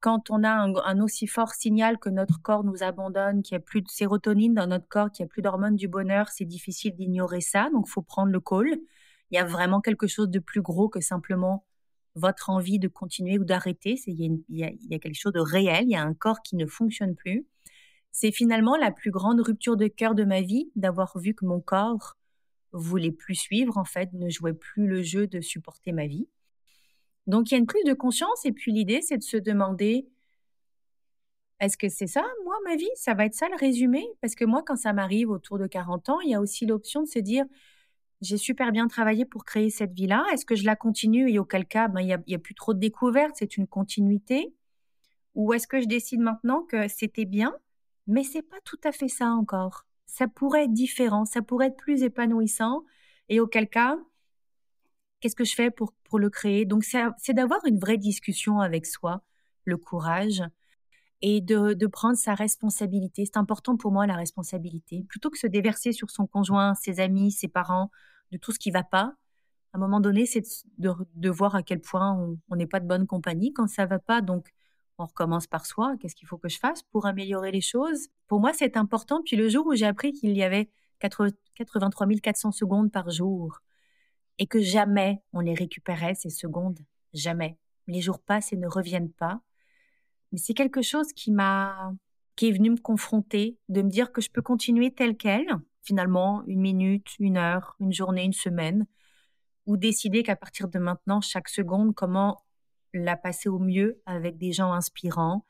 [0.00, 3.64] Quand on a un, aussi fort signal que notre corps nous abandonne, qu'il n'y a
[3.64, 6.96] plus de sérotonine dans notre corps, qu'il n'y a plus d'hormones du bonheur, c'est difficile
[6.96, 7.70] d'ignorer ça.
[7.72, 8.80] Donc, faut prendre le call.
[9.30, 11.64] Il y a vraiment quelque chose de plus gros que simplement
[12.16, 13.96] votre envie de continuer ou d'arrêter.
[14.08, 15.84] Il, il, y a quelque chose de réel.
[15.84, 17.46] Il y a un corps qui ne fonctionne plus.
[18.10, 21.60] C'est finalement la plus grande rupture de cœur de ma vie d'avoir vu que mon
[21.60, 22.16] corps
[22.72, 26.28] voulait plus suivre, en fait, ne jouait plus le jeu de supporter ma vie.
[27.26, 30.08] Donc il y a une prise de conscience et puis l'idée c'est de se demander
[31.60, 32.90] est-ce que c'est ça, moi, ma vie?
[32.96, 34.04] Ça va être ça le résumé?
[34.20, 37.02] Parce que moi, quand ça m'arrive autour de 40 ans, il y a aussi l'option
[37.02, 37.44] de se dire
[38.20, 40.24] j'ai super bien travaillé pour créer cette vie-là.
[40.32, 41.30] Est-ce que je la continue?
[41.30, 44.54] Et auquel cas, ben, il n'y a, a, plus trop de découvertes, c'est une continuité
[45.36, 47.54] Ou est-ce que je décide maintenant que c'était bien,
[48.08, 49.86] mais c'est pas tout à fait ça encore?
[50.06, 52.84] Ça pourrait être différent, ça pourrait être plus épanouissant.
[53.28, 53.98] Et auquel cas,
[55.20, 56.64] qu'est-ce que je fais pour, pour le créer?
[56.64, 59.22] Donc, c'est d'avoir une vraie discussion avec soi,
[59.64, 60.42] le courage,
[61.22, 63.24] et de, de prendre sa responsabilité.
[63.24, 65.04] C'est important pour moi, la responsabilité.
[65.08, 67.90] Plutôt que se déverser sur son conjoint, ses amis, ses parents,
[68.32, 69.14] de tout ce qui va pas,
[69.72, 70.42] à un moment donné, c'est
[70.78, 73.98] de, de, voir à quel point on n'est pas de bonne compagnie quand ça va
[73.98, 74.20] pas.
[74.20, 74.52] Donc,
[74.98, 75.96] on recommence par soi.
[76.00, 78.08] Qu'est-ce qu'il faut que je fasse pour améliorer les choses?
[78.28, 79.22] Pour moi, c'est important.
[79.24, 83.60] Puis le jour où j'ai appris qu'il y avait 83 400 secondes par jour
[84.38, 86.78] et que jamais on les récupérait, ces secondes,
[87.12, 87.58] jamais.
[87.86, 89.40] Les jours passent et ne reviennent pas.
[90.30, 91.92] Mais c'est quelque chose qui m'a,
[92.36, 95.46] qui est venu me confronter, de me dire que je peux continuer tel quel,
[95.82, 98.86] finalement, une minute, une heure, une journée, une semaine,
[99.66, 102.42] ou décider qu'à partir de maintenant, chaque seconde, comment
[102.92, 105.44] la passer au mieux avec des gens inspirants.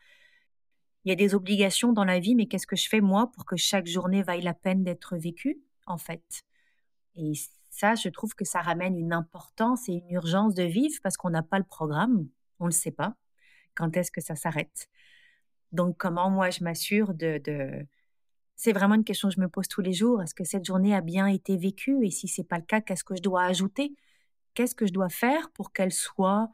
[1.04, 3.44] Il y a des obligations dans la vie, mais qu'est-ce que je fais moi pour
[3.44, 6.44] que chaque journée vaille la peine d'être vécue, en fait?
[7.16, 7.32] Et
[7.70, 11.30] ça, je trouve que ça ramène une importance et une urgence de vivre parce qu'on
[11.30, 12.28] n'a pas le programme,
[12.60, 13.16] on ne le sait pas.
[13.74, 14.88] Quand est-ce que ça s'arrête?
[15.72, 17.86] Donc, comment moi je m'assure de, de...
[18.54, 20.22] C'est vraiment une question que je me pose tous les jours.
[20.22, 22.04] Est-ce que cette journée a bien été vécue?
[22.04, 23.96] Et si c'est pas le cas, qu'est-ce que je dois ajouter?
[24.54, 26.50] Qu'est-ce que je dois faire pour qu'elle soit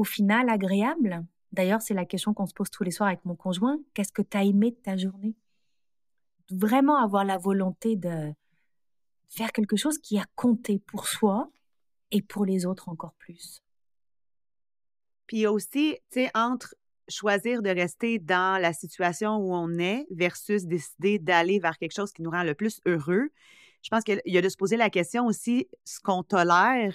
[0.00, 1.26] au final agréable?
[1.52, 3.78] D'ailleurs, c'est la question qu'on se pose tous les soirs avec mon conjoint.
[3.92, 5.34] Qu'est-ce que tu as aimé de ta journée?
[6.50, 8.32] Vraiment avoir la volonté de
[9.28, 11.50] faire quelque chose qui a compté pour soi
[12.12, 13.62] et pour les autres encore plus.
[15.26, 16.74] Puis aussi, tu sais, entre
[17.08, 22.12] choisir de rester dans la situation où on est versus décider d'aller vers quelque chose
[22.12, 23.28] qui nous rend le plus heureux,
[23.82, 26.94] je pense qu'il y a de se poser la question aussi, ce qu'on tolère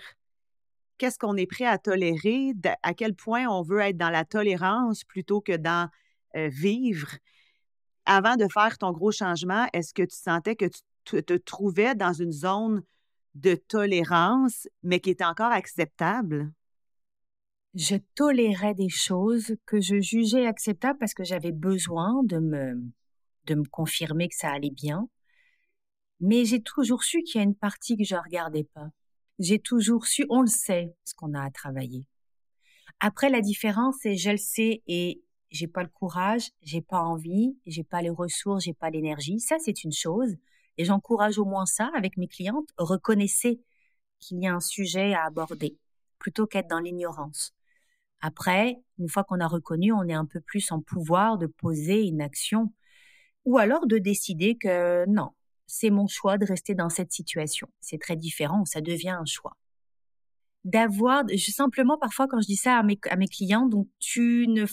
[0.97, 2.53] qu'est-ce qu'on est prêt à tolérer,
[2.83, 5.89] à quel point on veut être dans la tolérance plutôt que dans
[6.35, 7.17] vivre.
[8.05, 10.65] Avant de faire ton gros changement, est-ce que tu sentais que
[11.05, 12.83] tu te trouvais dans une zone
[13.35, 16.51] de tolérance, mais qui était encore acceptable?
[17.73, 22.81] Je tolérais des choses que je jugeais acceptables parce que j'avais besoin de me,
[23.45, 25.09] de me confirmer que ça allait bien.
[26.21, 28.89] Mais j'ai toujours su qu'il y a une partie que je ne regardais pas
[29.39, 32.07] j'ai toujours su, on le sait, ce qu'on a à travailler.
[32.99, 35.21] Après, la différence, c'est je le sais et
[35.51, 39.39] j'ai pas le courage, j'ai pas envie, j'ai pas les ressources, j'ai pas l'énergie.
[39.39, 40.35] Ça, c'est une chose.
[40.77, 42.69] Et j'encourage au moins ça avec mes clientes.
[42.77, 43.61] Reconnaissez
[44.19, 45.77] qu'il y a un sujet à aborder
[46.19, 47.53] plutôt qu'être dans l'ignorance.
[48.21, 52.01] Après, une fois qu'on a reconnu, on est un peu plus en pouvoir de poser
[52.07, 52.73] une action
[53.45, 55.31] ou alors de décider que non,
[55.67, 57.67] c'est mon choix de rester dans cette situation.
[57.79, 59.55] C'est très différent, ça devient un choix.
[60.63, 64.65] D'avoir, simplement parfois quand je dis ça à mes, clients, donc tu ne,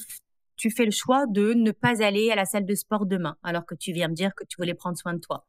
[0.56, 3.66] tu fais le choix de ne pas aller à la salle de sport demain, alors
[3.66, 5.46] que tu viens me dire que tu voulais prendre soin de toi.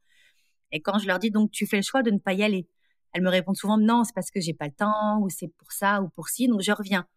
[0.71, 2.67] Et quand je leur dis donc tu fais le choix de ne pas y aller,
[3.13, 5.71] elles me répondent souvent non, c'est parce que j'ai pas le temps, ou c'est pour
[5.71, 7.07] ça, ou pour ci, donc je reviens.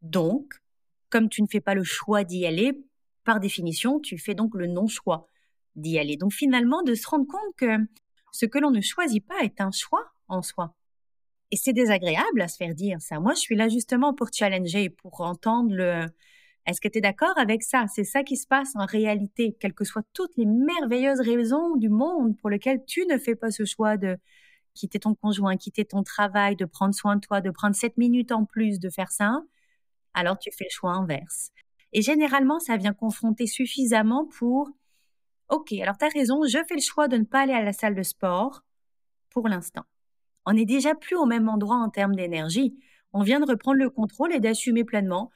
[0.00, 0.54] Donc,
[1.10, 2.72] comme tu ne fais pas le choix d'y aller,
[3.24, 5.26] par définition, tu fais donc le non-choix
[5.76, 6.16] d'y aller.
[6.16, 7.76] Donc finalement, de se rendre compte que
[8.32, 10.74] ce que l'on ne choisit pas est un choix en soi.
[11.50, 13.18] Et c'est désagréable à se faire dire ça.
[13.18, 16.06] Moi, je suis là justement pour challenger, pour entendre le
[16.66, 17.86] est-ce que tu es d'accord avec ça?
[17.88, 21.88] C'est ça qui se passe en réalité, quelles que soient toutes les merveilleuses raisons du
[21.88, 24.18] monde pour lesquelles tu ne fais pas ce choix de
[24.74, 28.30] quitter ton conjoint, quitter ton travail, de prendre soin de toi, de prendre sept minutes
[28.30, 29.42] en plus de faire ça,
[30.14, 31.50] alors tu fais le choix inverse.
[31.92, 34.70] Et généralement, ça vient confronter suffisamment pour
[35.50, 37.72] Ok, alors tu as raison, je fais le choix de ne pas aller à la
[37.72, 38.62] salle de sport
[39.30, 39.84] pour l'instant.
[40.46, 42.78] On n'est déjà plus au même endroit en termes d'énergie.
[43.12, 45.30] On vient de reprendre le contrôle et d'assumer pleinement.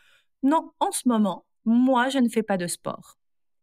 [0.45, 3.19] Non, en ce moment, moi, je ne fais pas de sport.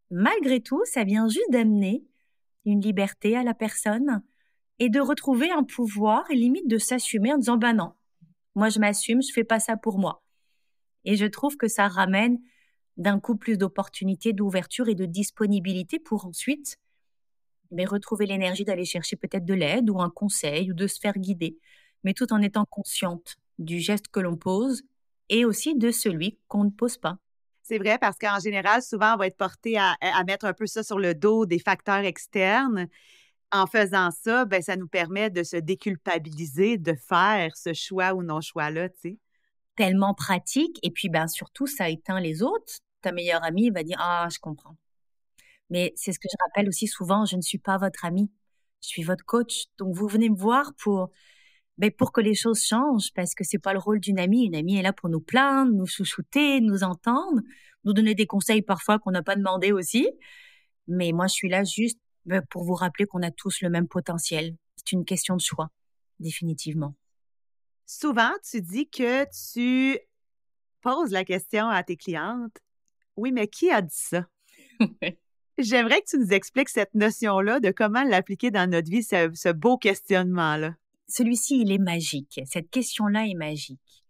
[0.09, 2.03] Malgré tout, ça vient juste d'amener
[2.65, 4.21] une liberté à la personne
[4.79, 7.93] et de retrouver un pouvoir et limite de s'assumer en disant bah non,
[8.55, 10.23] moi je m'assume, je fais pas ça pour moi.
[11.05, 12.39] Et je trouve que ça ramène
[12.97, 16.77] d'un coup plus d'opportunités, d'ouverture et de disponibilité pour ensuite
[17.71, 21.17] mais retrouver l'énergie d'aller chercher peut-être de l'aide ou un conseil ou de se faire
[21.17, 21.57] guider,
[22.03, 24.83] mais tout en étant consciente du geste que l'on pose
[25.29, 27.17] et aussi de celui qu'on ne pose pas.
[27.63, 29.95] C'est vrai parce qu'en général, souvent, on va être porté à,
[30.27, 32.87] mettre un peu ça sur le dos des facteurs externes.
[33.51, 38.23] En faisant ça, ben, ça nous permet de se déculpabiliser, de faire ce choix ou
[38.23, 39.17] non-choix-là, tu sais.
[39.75, 40.79] Tellement pratique.
[40.83, 42.79] Et puis, ben, surtout, ça éteint les autres.
[43.01, 44.77] Ta meilleure amie va dire Ah, je comprends.
[45.69, 48.29] Mais c'est ce que je rappelle aussi souvent je ne suis pas votre amie,
[48.81, 49.65] je suis votre coach.
[49.77, 51.11] Donc, vous venez me voir pour
[51.77, 54.45] ben, pour que les choses changent, parce que c'est pas le rôle d'une amie.
[54.45, 57.41] Une amie est là pour nous plaindre, nous chouchouter, nous entendre,
[57.85, 60.07] nous donner des conseils parfois qu'on n'a pas demandé aussi.
[60.87, 63.87] Mais moi, je suis là juste ben, pour vous rappeler qu'on a tous le même
[63.87, 64.55] potentiel.
[64.75, 65.71] C'est une question de choix,
[66.19, 66.95] définitivement.
[67.99, 69.99] Souvent, tu dis que tu
[70.81, 72.57] poses la question à tes clientes.
[73.17, 74.27] Oui, mais qui a dit ça?
[75.57, 79.77] J'aimerais que tu nous expliques cette notion-là de comment l'appliquer dans notre vie, ce beau
[79.77, 80.75] questionnement-là
[81.11, 82.39] celui-ci, il est magique.
[82.45, 84.05] Cette question-là est magique.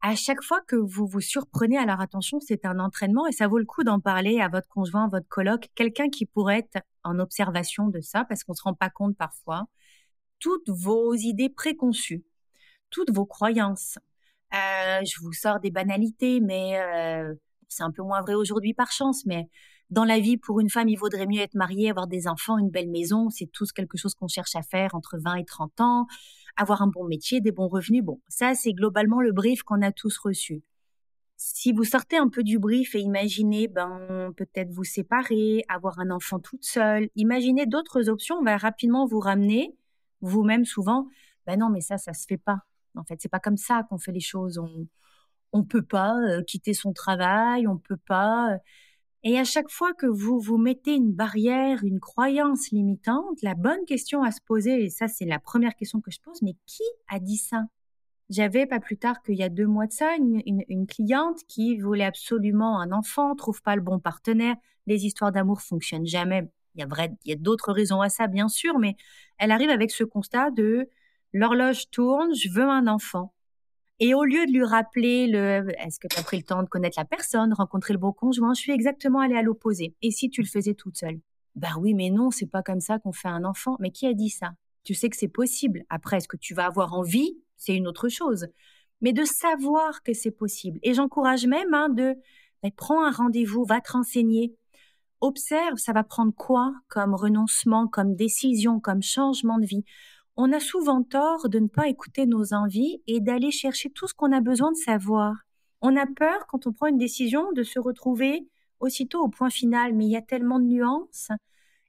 [0.00, 3.58] À chaque fois que vous vous surprenez, alors attention, c'est un entraînement et ça vaut
[3.58, 7.88] le coup d'en parler à votre conjoint, votre coloc, quelqu'un qui pourrait être en observation
[7.88, 9.66] de ça parce qu'on se rend pas compte parfois.
[10.38, 12.24] Toutes vos idées préconçues,
[12.90, 13.98] toutes vos croyances.
[14.52, 17.34] Euh, je vous sors des banalités, mais euh,
[17.68, 19.48] c'est un peu moins vrai aujourd'hui par chance, mais
[19.90, 22.70] dans la vie, pour une femme, il vaudrait mieux être mariée, avoir des enfants, une
[22.70, 23.28] belle maison.
[23.28, 26.06] C'est tous quelque chose qu'on cherche à faire entre 20 et 30 ans.
[26.56, 28.04] Avoir un bon métier, des bons revenus.
[28.04, 30.62] Bon, ça, c'est globalement le brief qu'on a tous reçu.
[31.36, 36.10] Si vous sortez un peu du brief et imaginez, ben, peut-être vous séparer, avoir un
[36.10, 39.74] enfant toute seule, imaginez d'autres options, on va rapidement vous ramener,
[40.20, 41.08] vous-même souvent,
[41.46, 42.60] ben non, mais ça, ça se fait pas.
[42.96, 44.58] En fait, c'est pas comme ça qu'on fait les choses.
[44.58, 44.86] On,
[45.52, 48.54] on peut pas euh, quitter son travail, on peut pas.
[48.54, 48.58] Euh,
[49.22, 53.84] et à chaque fois que vous vous mettez une barrière, une croyance limitante, la bonne
[53.86, 56.82] question à se poser, et ça c'est la première question que je pose, mais qui
[57.08, 57.64] a dit ça?
[58.30, 62.04] J'avais pas plus tard qu'il y a deux mois de ça une, cliente qui voulait
[62.04, 64.54] absolument un enfant, trouve pas le bon partenaire,
[64.86, 66.48] les histoires d'amour fonctionnent jamais.
[66.76, 68.96] Il y a, il y a d'autres raisons à ça bien sûr, mais
[69.38, 70.88] elle arrive avec ce constat de
[71.32, 73.32] l'horloge tourne, je veux un enfant.
[74.02, 76.68] Et au lieu de lui rappeler le est-ce que tu as pris le temps de
[76.68, 79.94] connaître la personne, rencontrer le beau conjoint, je suis exactement allée à l'opposé.
[80.00, 81.20] Et si tu le faisais toute seule?
[81.54, 83.76] Ben oui, mais non, c'est pas comme ça qu'on fait un enfant.
[83.78, 84.52] Mais qui a dit ça?
[84.84, 85.84] Tu sais que c'est possible.
[85.90, 87.38] Après, est-ce que tu vas avoir envie?
[87.56, 88.46] C'est une autre chose.
[89.02, 90.78] Mais de savoir que c'est possible.
[90.82, 92.16] Et j'encourage même hein, de
[92.62, 94.54] ben, prends un rendez-vous, va te renseigner.
[95.20, 99.84] Observe, ça va prendre quoi comme renoncement, comme décision, comme changement de vie?
[100.42, 104.14] On a souvent tort de ne pas écouter nos envies et d'aller chercher tout ce
[104.14, 105.34] qu'on a besoin de savoir.
[105.82, 108.48] On a peur, quand on prend une décision, de se retrouver
[108.80, 111.28] aussitôt au point final, mais il y a tellement de nuances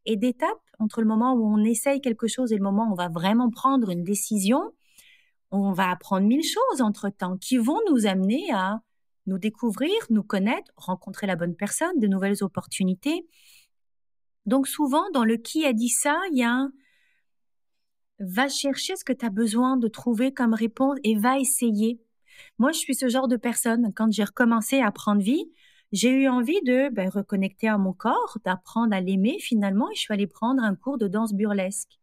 [0.06, 2.96] et d'étapes entre le moment où on essaye quelque chose et le moment où on
[2.96, 4.74] va vraiment prendre une décision.
[5.52, 8.82] On va apprendre mille choses entre-temps qui vont nous amener à
[9.28, 13.26] nous découvrir, nous connaître, rencontrer la bonne personne, de nouvelles opportunités.
[14.46, 16.74] Donc souvent, dans le qui a dit ça, il y a un
[18.22, 22.00] va chercher ce que tu as besoin de trouver comme réponse et va essayer.
[22.60, 23.92] Moi, je suis ce genre de personne.
[23.96, 25.52] Quand j'ai recommencé à prendre vie,
[25.92, 30.02] j'ai eu envie de ben, reconnecter à mon corps, d'apprendre à l'aimer finalement, et je
[30.02, 32.00] suis allée prendre un cours de danse burlesque.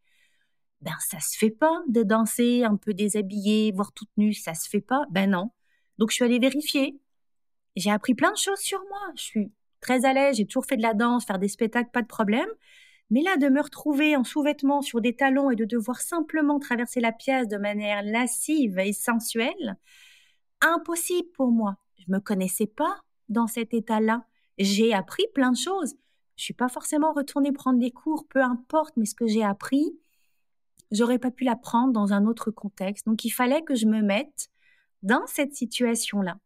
[0.82, 4.68] Ben, ça se fait pas de danser un peu déshabillée, voire toute nue, ça se
[4.68, 5.04] fait pas?
[5.10, 5.50] Ben non.
[5.98, 7.00] Donc, je suis allée vérifier.
[7.76, 9.00] J'ai appris plein de choses sur moi.
[9.16, 12.02] Je suis très à l'aise, j'ai toujours fait de la danse, faire des spectacles, pas
[12.02, 12.48] de problème.
[13.10, 17.00] Mais là, de me retrouver en sous-vêtements sur des talons et de devoir simplement traverser
[17.00, 19.76] la pièce de manière lascive et sensuelle,
[20.60, 21.76] impossible pour moi.
[21.98, 24.24] Je me connaissais pas dans cet état-là.
[24.58, 25.94] J'ai appris plein de choses.
[26.36, 29.98] Je suis pas forcément retournée prendre des cours, peu importe, mais ce que j'ai appris,
[30.90, 33.06] j'aurais pas pu l'apprendre dans un autre contexte.
[33.06, 34.48] Donc il fallait que je me mette
[35.02, 36.38] dans cette situation-là.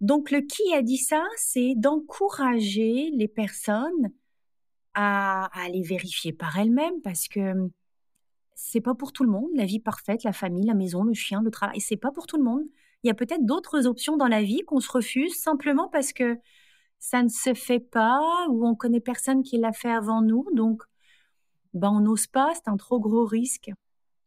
[0.00, 4.10] Donc le qui a dit ça, c'est d'encourager les personnes
[4.94, 7.70] à, aller vérifier par elle-même parce que hum,
[8.54, 9.48] c'est pas pour tout le monde.
[9.54, 12.36] La vie parfaite, la famille, la maison, le chien, le travail, c'est pas pour tout
[12.36, 12.62] le monde.
[13.02, 16.38] Il y a peut-être d'autres options dans la vie qu'on se refuse simplement parce que
[16.98, 20.46] ça ne se fait pas ou on connaît personne qui l'a fait avant nous.
[20.52, 20.82] Donc,
[21.72, 23.70] ben, on n'ose pas, c'est un trop gros risque.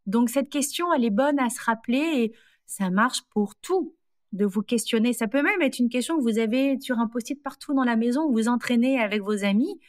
[0.07, 2.33] Donc, cette question, elle est bonne à se rappeler et
[2.65, 3.95] ça marche pour tout
[4.31, 5.13] de vous questionner.
[5.13, 7.95] Ça peut même être une question que vous avez sur un post-it partout dans la
[7.95, 9.79] maison, vous entraînez avec vos amis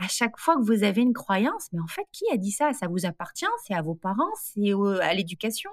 [0.00, 2.72] à chaque fois que vous avez une croyance, mais en fait, qui a dit ça?
[2.72, 4.72] Ça vous appartient, c'est à vos parents, c'est
[5.02, 5.70] à l'éducation?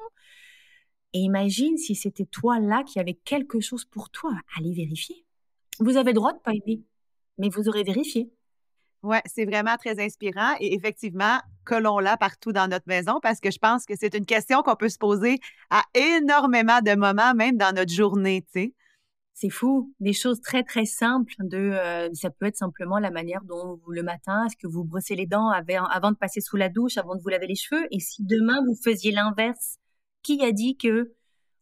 [1.14, 5.26] Et imagine si c'était toi là qui avait quelque chose pour toi, allez vérifier.
[5.80, 6.52] Vous avez le droit de pas
[7.38, 8.30] mais vous aurez vérifié.
[9.04, 13.60] Ouais, c'est vraiment très inspirant et effectivement, collons-la partout dans notre maison parce que je
[13.60, 17.74] pense que c'est une question qu'on peut se poser à énormément de moments, même dans
[17.74, 18.74] notre journée, tu sais
[19.40, 19.94] C'est fou.
[20.00, 21.32] Des choses très très simples.
[21.42, 24.84] De, euh, ça peut être simplement la manière dont vous le matin, est-ce que vous
[24.84, 27.86] brossez les dents avant de passer sous la douche, avant de vous laver les cheveux?
[27.92, 29.78] Et si demain vous faisiez l'inverse,
[30.24, 31.14] qui a dit que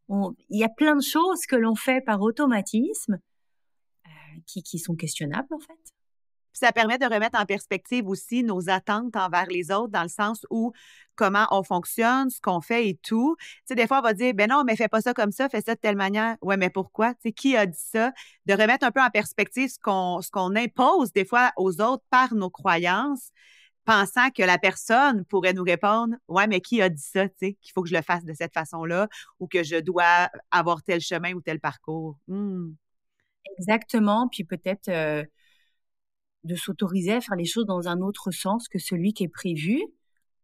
[0.07, 3.19] il y a plein de choses que l'on fait par automatisme
[4.05, 4.09] euh,
[4.45, 5.94] qui, qui sont questionnables en fait?
[6.57, 10.45] Ça permet de remettre en perspective aussi nos attentes envers les autres dans le sens
[10.49, 10.71] où
[11.15, 13.35] comment on fonctionne, ce qu'on fait et tout.
[13.39, 15.49] Tu sais, des fois, on va dire, ben non, mais fais pas ça comme ça,
[15.49, 16.35] fais ça de telle manière.
[16.41, 17.13] Ouais, mais pourquoi?
[17.15, 18.11] Tu sais, qui a dit ça?
[18.45, 22.03] De remettre un peu en perspective ce qu'on, ce qu'on impose des fois aux autres
[22.09, 23.31] par nos croyances,
[23.85, 27.29] pensant que la personne pourrait nous répondre, ouais, mais qui a dit ça?
[27.29, 29.07] Tu sais, qu'il faut que je le fasse de cette façon-là
[29.39, 32.17] ou que je dois avoir tel chemin ou tel parcours.
[32.27, 32.71] Mmh.
[33.57, 34.27] Exactement.
[34.27, 35.23] Puis peut-être, euh,
[36.45, 39.81] de s'autoriser à faire les choses dans un autre sens que celui qui est prévu.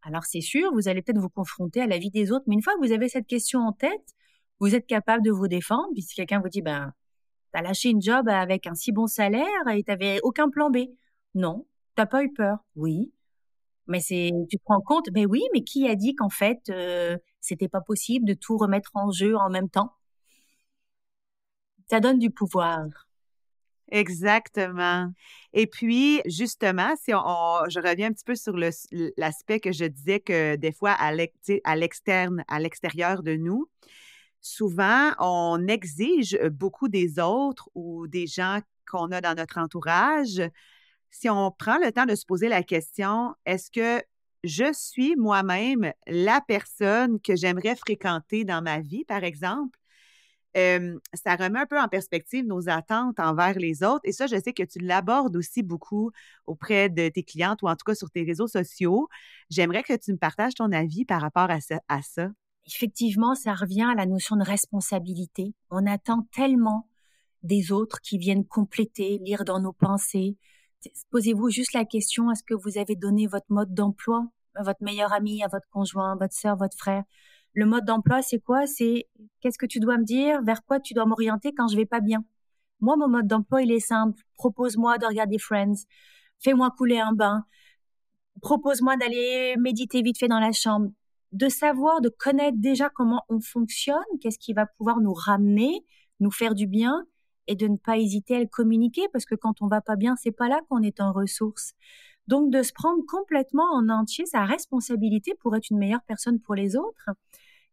[0.02, 2.62] Alors c'est sûr, vous allez peut-être vous confronter à la vie des autres, mais une
[2.62, 4.16] fois que vous avez cette question en tête,
[4.60, 5.90] vous êtes capable de vous défendre.
[5.94, 6.94] Puis si quelqu'un vous dit, ben,
[7.52, 10.78] t'as lâché une job avec un si bon salaire et t'avais aucun plan B.
[11.36, 12.58] Non, t'as pas eu peur.
[12.76, 13.12] Oui.
[13.88, 17.18] Mais c'est, tu te rends compte, mais oui, mais qui a dit qu'en fait, euh,
[17.42, 19.94] c'était pas possible de tout remettre en jeu en même temps?
[21.90, 22.86] Ça donne du pouvoir.
[23.92, 25.12] Exactement.
[25.54, 28.56] Et puis, justement, si on, je reviens un petit peu sur
[29.18, 33.70] l'aspect que je disais que des fois, à l'extérieur de nous,
[34.40, 40.42] souvent, on exige beaucoup des autres ou des gens qu'on a dans notre entourage.
[41.10, 44.02] Si on prend le temps de se poser la question, est-ce que
[44.46, 49.81] je suis moi-même la personne que j'aimerais fréquenter dans ma vie, par exemple?
[50.54, 54.02] Ça remet un peu en perspective nos attentes envers les autres.
[54.04, 56.12] Et ça, je sais que tu l'abordes aussi beaucoup
[56.46, 59.08] auprès de tes clientes ou en tout cas sur tes réseaux sociaux.
[59.50, 61.80] J'aimerais que tu me partages ton avis par rapport à ça.
[61.88, 62.30] À ça.
[62.68, 65.54] Effectivement, ça revient à la notion de responsabilité.
[65.72, 66.88] On attend tellement
[67.44, 70.38] des autres qui viennent compléter, lire dans nos pensées.
[71.10, 75.14] Posez-vous juste la question, est-ce que vous avez donné votre mode d'emploi à votre meilleur
[75.14, 77.04] ami, à votre conjoint, votre sœur, votre frère?
[77.54, 78.66] Le mode d'emploi, c'est quoi?
[78.68, 79.08] C'est
[79.42, 80.42] qu'est-ce que tu dois me dire?
[80.44, 82.24] Vers quoi tu dois m'orienter quand je vais pas bien?
[82.80, 84.22] Moi, mon mode d'emploi, il est simple.
[84.36, 85.86] Propose-moi de regarder Friends.
[86.40, 87.46] Fais-moi couler un bain.
[88.42, 90.90] Propose-moi d'aller méditer vite fait dans la chambre.
[91.32, 95.86] De savoir, de connaître déjà comment on fonctionne, qu'est-ce qui va pouvoir nous ramener,
[96.20, 97.06] nous faire du bien,
[97.48, 100.16] et de ne pas hésiter à le communiquer parce que quand on va pas bien,
[100.16, 101.74] c'est pas là qu'on est en ressources.
[102.32, 106.56] Donc de se prendre complètement en entier sa responsabilité pour être une meilleure personne pour
[106.56, 107.10] les autres.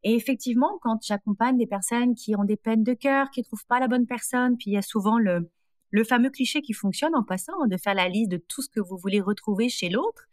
[0.02, 3.66] Et effectivement, quand j'accompagne des personnes qui ont des peines de cœur, qui ne trouvent
[3.68, 5.48] pas la bonne personne, puis il y a souvent le,
[5.92, 8.80] le fameux cliché qui fonctionne en passant, de faire la liste de tout ce que
[8.80, 10.26] vous voulez retrouver chez l'autre,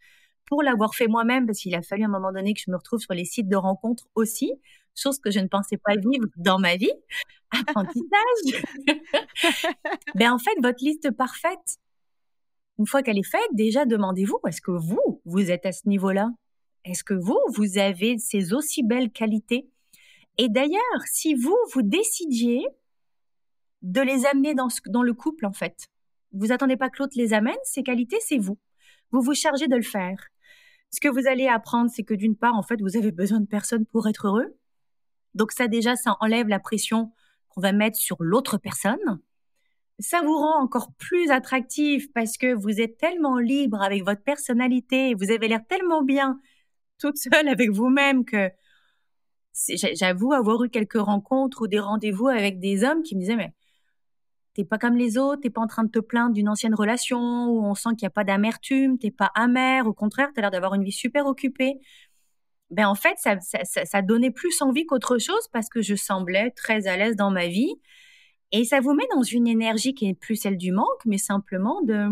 [0.44, 2.76] pour l'avoir fait moi-même, parce qu'il a fallu à un moment donné que je me
[2.76, 4.52] retrouve sur les sites de rencontres aussi,
[4.96, 6.90] chose que je ne pensais pas vivre dans ma vie,
[7.52, 8.64] apprentissage.
[10.16, 11.78] ben en fait, votre liste parfaite,
[12.78, 16.30] une fois qu'elle est faite, déjà demandez-vous, est-ce que vous, vous êtes à ce niveau-là?
[16.84, 19.68] Est-ce que vous, vous avez ces aussi belles qualités?
[20.38, 22.64] Et d'ailleurs, si vous, vous décidiez
[23.82, 25.88] de les amener dans, le couple, en fait,
[26.32, 28.58] vous attendez pas que l'autre les amène, ces qualités, c'est vous.
[29.10, 30.18] Vous vous chargez de le faire.
[30.90, 33.46] Ce que vous allez apprendre, c'est que d'une part, en fait, vous avez besoin de
[33.46, 34.56] personne pour être heureux.
[35.34, 37.12] Donc ça, déjà, ça enlève la pression
[37.48, 39.20] qu'on va mettre sur l'autre personne.
[39.98, 45.14] Ça vous rend encore plus attractif parce que vous êtes tellement libre avec votre personnalité,
[45.14, 46.38] vous avez l'air tellement bien
[46.98, 48.50] toute seule avec vous-même que
[49.94, 53.54] j'avoue avoir eu quelques rencontres ou des rendez-vous avec des hommes qui me disaient mais
[54.54, 57.46] t'es pas comme les autres, t'es pas en train de te plaindre d'une ancienne relation
[57.48, 60.50] où on sent qu'il n'y a pas d'amertume, t'es pas amer, au contraire, t'as l'air
[60.50, 61.74] d'avoir une vie super occupée.
[62.70, 66.50] Ben en fait, ça, ça, ça donnait plus envie qu'autre chose parce que je semblais
[66.52, 67.74] très à l'aise dans ma vie.
[68.52, 71.82] Et ça vous met dans une énergie qui n'est plus celle du manque, mais simplement
[71.82, 72.08] de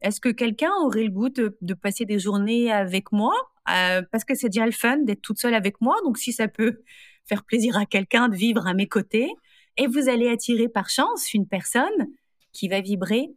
[0.00, 3.34] est-ce que quelqu'un aurait le goût de, de, passer des journées avec moi?
[3.68, 5.96] Euh, parce que c'est déjà le fun d'être toute seule avec moi.
[6.04, 6.82] Donc si ça peut
[7.26, 9.28] faire plaisir à quelqu'un de vivre à mes côtés,
[9.76, 12.08] et vous allez attirer par chance une personne
[12.52, 13.30] qui va vibrer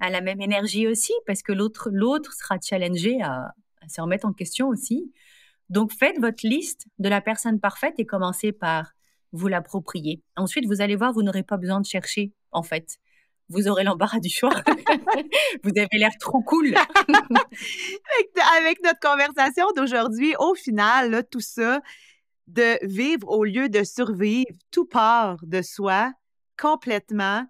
[0.00, 4.26] à la même énergie aussi, parce que l'autre l'autre sera challengé à, à se remettre
[4.26, 5.12] en question aussi.
[5.70, 8.92] Donc faites votre liste de la personne parfaite et commencez par
[9.32, 10.22] vous l'approprier.
[10.36, 12.98] Ensuite, vous allez voir, vous n'aurez pas besoin de chercher, en fait
[13.48, 14.50] vous aurez l'embarras du choix.
[15.62, 16.74] vous avez l'air trop cool.
[18.58, 21.80] avec, notre conversation d'aujourd'hui, au final, tout ça,
[22.46, 26.12] de vivre au lieu de survivre, tout part de soi
[26.60, 27.44] complètement.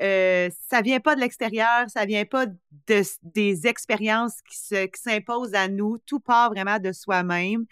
[0.00, 4.56] Euh, ça vient pas de l'extérieur, ça vient pas de, des expériences qui,
[4.94, 7.66] s'imposent à nous, tout part vraiment de soi-même,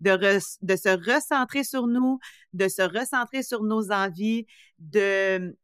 [0.00, 0.38] de,
[0.76, 2.18] se recentrer sur nous,
[2.52, 4.46] de se recentrer sur nos envies,
[4.78, 5.56] de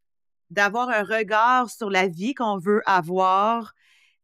[0.51, 3.73] d'avoir un regard sur la vie qu'on veut avoir.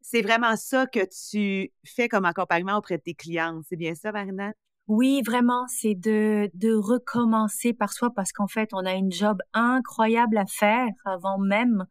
[0.01, 3.65] C'est vraiment ça que tu fais comme accompagnement auprès de tes clientes.
[3.69, 4.53] C'est bien ça, Marina?
[4.87, 9.39] Oui, vraiment, c'est de, de recommencer par soi parce qu'en fait, on a une job
[9.55, 11.87] incroyable à faire avant même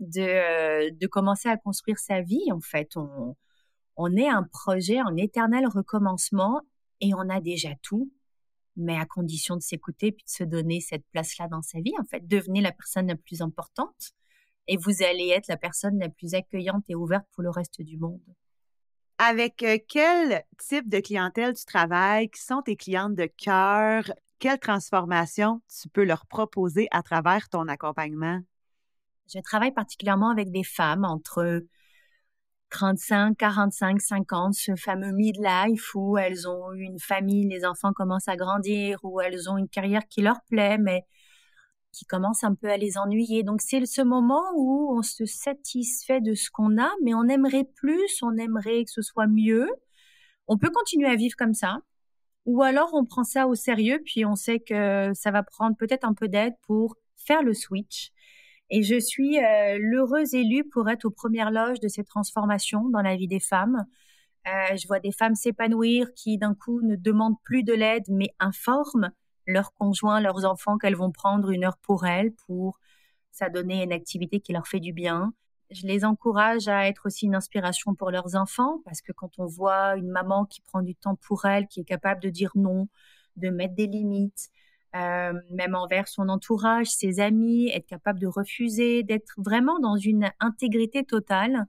[0.00, 2.50] de, de commencer à construire sa vie.
[2.52, 3.36] En fait, on,
[3.96, 6.62] on est un projet en éternel recommencement
[7.00, 8.12] et on a déjà tout,
[8.76, 11.94] mais à condition de s'écouter puis de se donner cette place-là dans sa vie.
[12.00, 14.12] En fait, devenez la personne la plus importante
[14.66, 17.98] et vous allez être la personne la plus accueillante et ouverte pour le reste du
[17.98, 18.20] monde.
[19.18, 22.30] Avec euh, quel type de clientèle tu travailles?
[22.30, 24.04] Qui sont tes clientes de cœur?
[24.38, 28.40] Quelle transformation tu peux leur proposer à travers ton accompagnement?
[29.32, 31.62] Je travaille particulièrement avec des femmes entre
[32.70, 38.36] 35, 45, 50, ce fameux midlife où elles ont une famille, les enfants commencent à
[38.36, 41.04] grandir, où elles ont une carrière qui leur plaît, mais
[41.92, 43.42] qui commence un peu à les ennuyer.
[43.42, 47.68] Donc c'est ce moment où on se satisfait de ce qu'on a, mais on aimerait
[47.76, 49.68] plus, on aimerait que ce soit mieux.
[50.46, 51.78] On peut continuer à vivre comme ça,
[52.46, 56.04] ou alors on prend ça au sérieux, puis on sait que ça va prendre peut-être
[56.04, 58.12] un peu d'aide pour faire le switch.
[58.70, 63.02] Et je suis euh, l'heureuse élue pour être aux premières loges de ces transformations dans
[63.02, 63.84] la vie des femmes.
[64.46, 68.32] Euh, je vois des femmes s'épanouir qui d'un coup ne demandent plus de l'aide, mais
[68.38, 69.10] informent
[69.46, 72.78] leurs conjoints, leurs enfants qu'elles vont prendre une heure pour elles pour
[73.32, 75.34] s'adonner à une activité qui leur fait du bien.
[75.70, 79.46] Je les encourage à être aussi une inspiration pour leurs enfants parce que quand on
[79.46, 82.88] voit une maman qui prend du temps pour elle, qui est capable de dire non,
[83.36, 84.50] de mettre des limites,
[84.96, 90.30] euh, même envers son entourage, ses amis, être capable de refuser, d'être vraiment dans une
[90.40, 91.66] intégrité totale.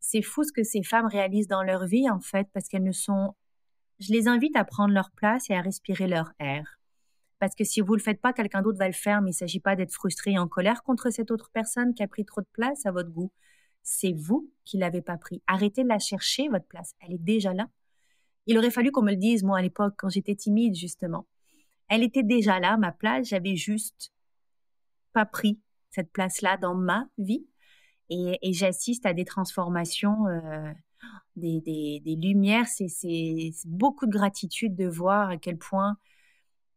[0.00, 2.92] C'est fou ce que ces femmes réalisent dans leur vie en fait parce qu'elles ne
[2.92, 3.34] sont
[4.00, 6.78] je les invite à prendre leur place et à respirer leur air.
[7.38, 9.60] Parce que si vous le faites pas, quelqu'un d'autre va le faire, mais il s'agit
[9.60, 12.46] pas d'être frustré et en colère contre cette autre personne qui a pris trop de
[12.52, 13.30] place à votre goût.
[13.82, 15.42] C'est vous qui l'avez pas pris.
[15.46, 16.94] Arrêtez de la chercher, votre place.
[17.00, 17.68] Elle est déjà là.
[18.46, 21.26] Il aurait fallu qu'on me le dise, moi, à l'époque, quand j'étais timide, justement.
[21.88, 23.28] Elle était déjà là, ma place.
[23.28, 24.12] J'avais juste
[25.12, 25.60] pas pris
[25.90, 27.46] cette place-là dans ma vie.
[28.10, 30.70] Et, j'assiste à des transformations, euh,
[31.36, 31.60] des,
[32.04, 32.66] des, lumières.
[32.66, 35.96] C'est beaucoup de gratitude de voir à quel point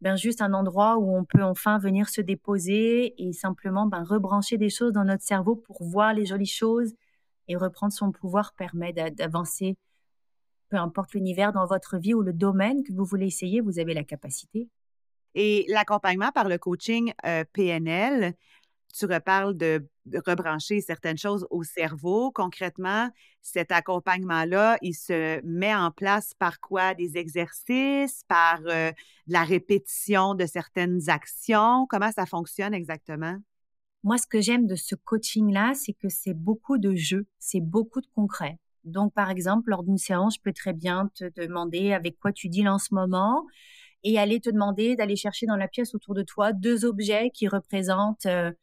[0.02, 4.58] ben, juste un endroit où on peut enfin venir se déposer et simplement ben, rebrancher
[4.58, 6.94] des choses dans notre cerveau pour voir les jolies choses
[7.48, 9.78] et reprendre son pouvoir permet d'avancer,
[10.70, 13.94] peu importe l'univers dans votre vie ou le domaine que vous voulez essayer, vous avez
[13.94, 14.70] la capacité.
[15.36, 18.34] Et l'accompagnement par le coaching euh, PNL,
[18.98, 19.88] tu reparles de,
[20.26, 22.32] rebrancher certaines choses au cerveau.
[22.32, 23.10] Concrètement,
[23.42, 26.94] cet accompagnement-là, il se met en place par quoi?
[26.94, 28.92] Des exercices, par euh,
[29.28, 31.86] la répétition de certaines actions?
[31.90, 33.38] Comment ça fonctionne exactement?
[34.04, 38.00] Moi, ce que j'aime de ce coaching-là, c'est que c'est beaucoup de jeux, c'est beaucoup
[38.00, 38.58] de concret.
[38.86, 42.48] Donc, par exemple, lors d'une séance, je peux très bien te demander avec quoi tu
[42.48, 43.46] deals en ce moment
[44.10, 47.50] et aller te demander d'aller chercher dans la pièce autour de toi deux objets qui
[47.50, 48.54] représentent euh,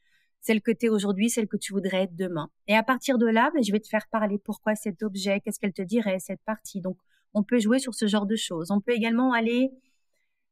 [0.40, 2.48] celle que tu es aujourd'hui, celle que tu voudrais être demain.
[2.66, 5.60] Et à partir de là, ben, je vais te faire parler pourquoi cet objet, qu'est-ce
[5.60, 6.80] qu'elle te dirait, cette partie.
[6.80, 6.96] Donc,
[7.34, 8.70] on peut jouer sur ce genre de choses.
[8.70, 9.70] On peut également aller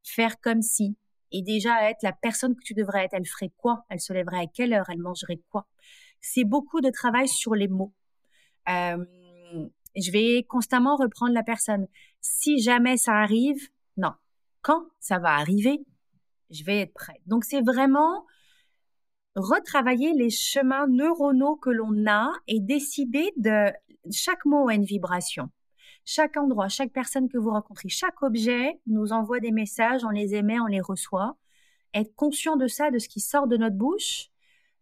[0.03, 0.95] faire comme si,
[1.31, 3.15] et déjà être la personne que tu devrais être.
[3.15, 3.87] Elle ferait quoi?
[3.89, 4.91] Elle se lèverait à quelle heure?
[4.91, 5.67] Elle mangerait quoi?
[6.21, 7.95] C'est beaucoup de travail sur les mots.
[8.69, 9.03] Euh,
[9.97, 11.87] je vais constamment reprendre la personne.
[12.21, 13.71] Si jamais ça arrive.
[14.63, 15.85] Quand ça va arriver,
[16.51, 17.21] je vais être prête.
[17.27, 18.25] Donc c'est vraiment
[19.35, 23.73] retravailler les chemins neuronaux que l'on a et décider de
[24.11, 25.51] chaque mot a une vibration.
[26.05, 30.35] Chaque endroit, chaque personne que vous rencontrez, chaque objet nous envoie des messages, on les
[30.35, 31.37] émet, on les reçoit.
[31.95, 34.29] Être conscient de ça, de ce qui sort de notre bouche,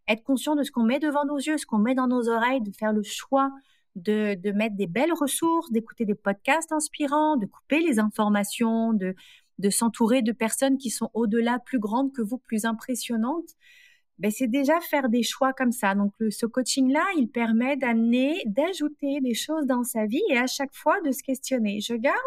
[0.08, 2.62] être conscient de ce qu'on met devant nos yeux, ce qu'on met dans nos oreilles,
[2.62, 3.50] de faire le choix
[3.96, 9.14] de, de mettre des belles ressources, d'écouter des podcasts inspirants, de couper les informations, de,
[9.60, 13.56] de s'entourer de personnes qui sont au-delà, plus grandes que vous, plus impressionnantes
[14.20, 15.94] ben, c'est déjà faire des choix comme ça.
[15.94, 20.74] Donc, ce coaching-là, il permet d'amener, d'ajouter des choses dans sa vie et à chaque
[20.74, 21.80] fois de se questionner.
[21.80, 22.18] Je garde,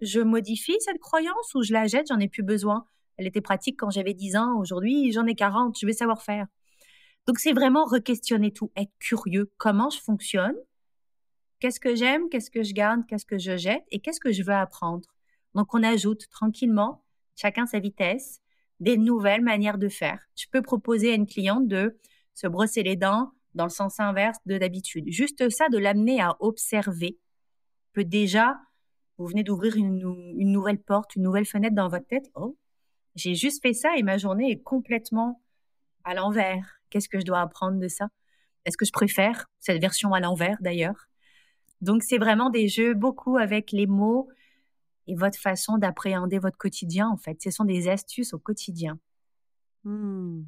[0.00, 2.86] je modifie cette croyance ou je la jette, j'en ai plus besoin.
[3.18, 6.46] Elle était pratique quand j'avais 10 ans, aujourd'hui j'en ai 40, je vais savoir faire.
[7.26, 10.56] Donc, c'est vraiment re-questionner tout, être curieux, comment je fonctionne,
[11.60, 13.84] qu'est-ce que j'aime, qu'est-ce que je garde, qu'est-ce que je jette?
[13.90, 15.06] Et qu'est-ce que je veux apprendre?
[15.56, 17.02] Donc, on ajoute tranquillement,
[17.34, 18.40] chacun sa vitesse,
[18.78, 20.20] des nouvelles manières de faire.
[20.36, 21.98] Je peux proposer à une cliente de
[22.34, 25.06] se brosser les dents dans le sens inverse de d'habitude.
[25.08, 27.18] Juste ça, de l'amener à observer,
[27.94, 28.58] peut déjà,
[29.16, 29.98] vous venez d'ouvrir une,
[30.52, 32.30] nouvelle porte, une nouvelle fenêtre dans votre tête.
[32.34, 32.58] Oh,
[33.14, 35.40] j'ai juste fait ça et ma journée est complètement
[36.04, 36.82] à l'envers.
[36.90, 38.08] Qu'est-ce que je dois apprendre de ça?
[38.66, 41.08] Est-ce que je préfère cette version à l'envers d'ailleurs?
[41.80, 44.28] Donc c'est vraiment des jeux beaucoup avec les mots
[45.06, 47.42] et votre façon d'appréhender votre quotidien en fait.
[47.42, 48.98] Ce sont des astuces au quotidien.
[49.84, 50.42] Mmh.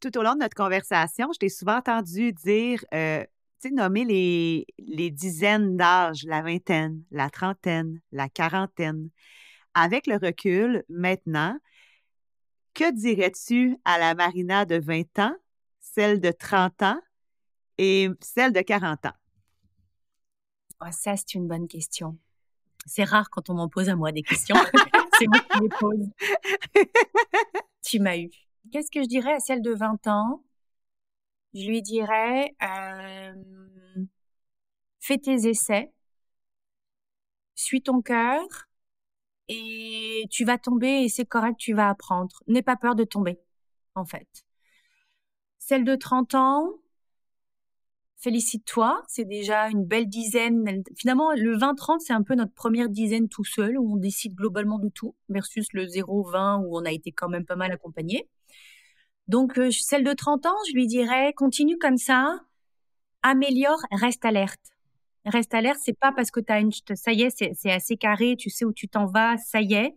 [0.00, 3.22] Tout au long de notre conversation, je t'ai souvent entendu dire, euh,
[3.60, 9.08] tu sais, nommer les, les dizaines d'âges, la vingtaine, la trentaine, la quarantaine.
[9.74, 11.58] Avec le recul, maintenant,
[12.74, 15.34] que dirais-tu à la Marina de 20 ans,
[15.80, 17.00] celle de 30 ans
[17.78, 19.16] et celle de 40 ans?
[20.82, 22.18] Oh, ça, c'est une bonne question.
[22.86, 24.56] C'est rare quand on m'en pose à moi des questions.
[25.18, 26.08] c'est moi qui les pose.
[27.84, 28.30] tu m'as eu.
[28.72, 30.42] Qu'est-ce que je dirais à celle de 20 ans?
[31.54, 33.32] Je lui dirais euh,
[35.00, 35.92] fais tes essais,
[37.54, 38.42] suis ton cœur
[39.48, 42.42] et tu vas tomber et c'est correct, tu vas apprendre.
[42.46, 43.38] N'aie pas peur de tomber,
[43.94, 44.28] en fait.
[45.58, 46.74] Celle de 30 ans,
[48.18, 50.82] félicite-toi, c'est déjà une belle dizaine.
[50.96, 54.78] Finalement, le 20-30, c'est un peu notre première dizaine tout seul, où on décide globalement
[54.78, 58.28] de tout, versus le 0-20, où on a été quand même pas mal accompagné.
[59.28, 62.40] Donc, euh, celle de 30 ans, je lui dirais, continue comme ça,
[63.22, 64.60] améliore, reste alerte.
[65.24, 68.36] Reste alerte, c'est pas parce que tu as une, ça y est, c'est assez carré,
[68.38, 69.96] tu sais où tu t'en vas, ça y est,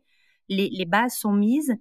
[0.49, 1.75] les, les bases sont mises,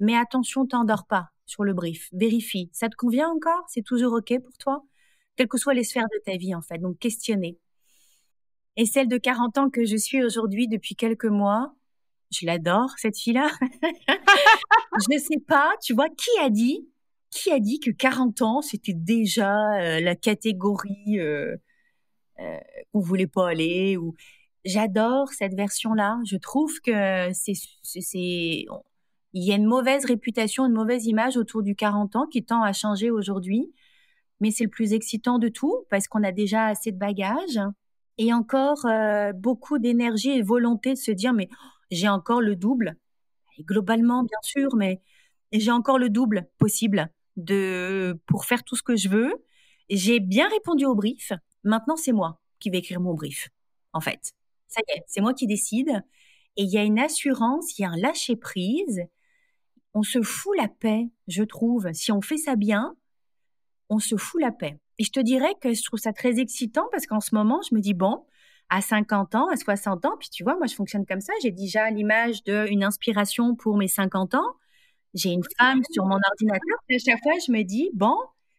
[0.00, 2.08] mais attention, t'endors pas sur le brief.
[2.12, 2.70] Vérifie.
[2.72, 3.64] Ça te convient encore?
[3.68, 4.82] C'est toujours OK pour toi?
[5.36, 6.78] Quelles que soient les sphères de ta vie, en fait.
[6.78, 7.58] Donc, questionner.
[8.76, 11.74] Et celle de 40 ans que je suis aujourd'hui depuis quelques mois,
[12.30, 13.50] je l'adore, cette fille-là.
[15.10, 16.88] je sais pas, tu vois, qui a dit
[17.34, 21.56] qui a dit que 40 ans, c'était déjà euh, la catégorie euh,
[22.38, 22.58] euh,
[22.92, 24.14] où vous voulez pas aller ou
[24.64, 26.20] j'adore cette version-là.
[26.26, 28.66] Je trouve que c'est c'est
[29.36, 32.62] il y a une mauvaise réputation, une mauvaise image autour du 40 ans qui tend
[32.62, 33.72] à changer aujourd'hui,
[34.44, 37.58] mais c'est le plus excitant de tout parce qu'on a déjà assez de bagages
[38.18, 41.48] et encore euh, beaucoup d'énergie et volonté de se dire mais
[41.90, 42.98] j'ai encore le double.
[43.60, 45.00] Globalement bien sûr, mais
[45.50, 49.32] j'ai encore le double possible de pour faire tout ce que je veux.
[49.88, 51.32] J'ai bien répondu au brief.
[51.62, 53.48] Maintenant, c'est moi qui vais écrire mon brief.
[53.94, 54.34] En fait,
[54.68, 56.02] ça y est, c'est moi qui décide.
[56.58, 59.06] Et il y a une assurance, il y a un lâcher prise.
[59.94, 61.90] On se fout la paix, je trouve.
[61.94, 62.94] Si on fait ça bien,
[63.88, 64.78] on se fout la paix.
[64.98, 67.74] Et je te dirais que je trouve ça très excitant parce qu'en ce moment, je
[67.74, 68.24] me dis bon,
[68.70, 71.32] à 50 ans, à 60 ans, puis tu vois, moi je fonctionne comme ça.
[71.42, 74.54] J'ai déjà l'image d'une inspiration pour mes 50 ans
[75.14, 76.78] j'ai une femme sur mon ordinateur.
[76.88, 78.16] Et à chaque fois, je me dis, bon,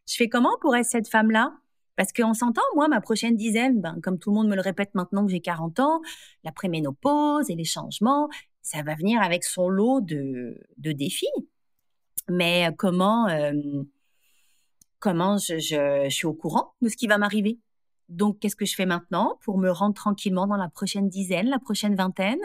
[0.07, 1.53] je fais comment pour être cette femme-là?
[1.95, 4.93] Parce qu'on s'entend, moi, ma prochaine dizaine, ben, comme tout le monde me le répète
[4.95, 6.01] maintenant que j'ai 40 ans,
[6.43, 8.29] la préménopause et les changements,
[8.61, 11.27] ça va venir avec son lot de, de défis.
[12.27, 13.53] Mais comment, euh,
[15.05, 17.59] comment je, suis au courant de ce qui va m'arriver.
[18.09, 21.59] Donc, qu'est-ce que je fais maintenant pour me rendre tranquillement dans la prochaine dizaine, la
[21.59, 22.41] prochaine vingtaine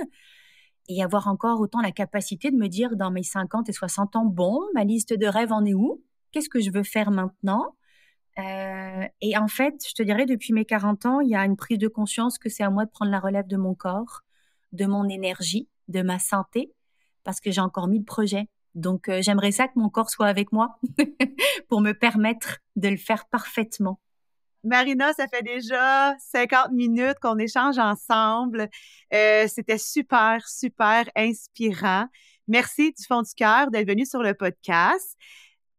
[0.87, 4.27] et avoir encore autant la capacité de me dire dans mes 50 et 60 ans,
[4.27, 6.05] bon, ma liste de rêves en est où?
[6.33, 7.77] Qu'est-ce que je veux faire maintenant?
[8.39, 11.57] Euh, Et en fait, je te dirais, depuis mes 40 ans, il y a une
[11.57, 14.21] prise de conscience que c'est à moi de prendre la relève de mon corps,
[14.73, 16.75] de mon énergie, de ma santé,
[17.25, 18.49] parce que j'ai encore mis de projets.
[18.75, 20.79] Donc, euh, j'aimerais ça que mon corps soit avec moi
[21.69, 24.01] pour me permettre de le faire parfaitement.
[24.63, 28.69] Marina, ça fait déjà 50 minutes qu'on échange ensemble.
[29.15, 32.07] Euh, c'était super, super inspirant.
[32.47, 35.17] Merci du fond du cœur d'être venue sur le podcast.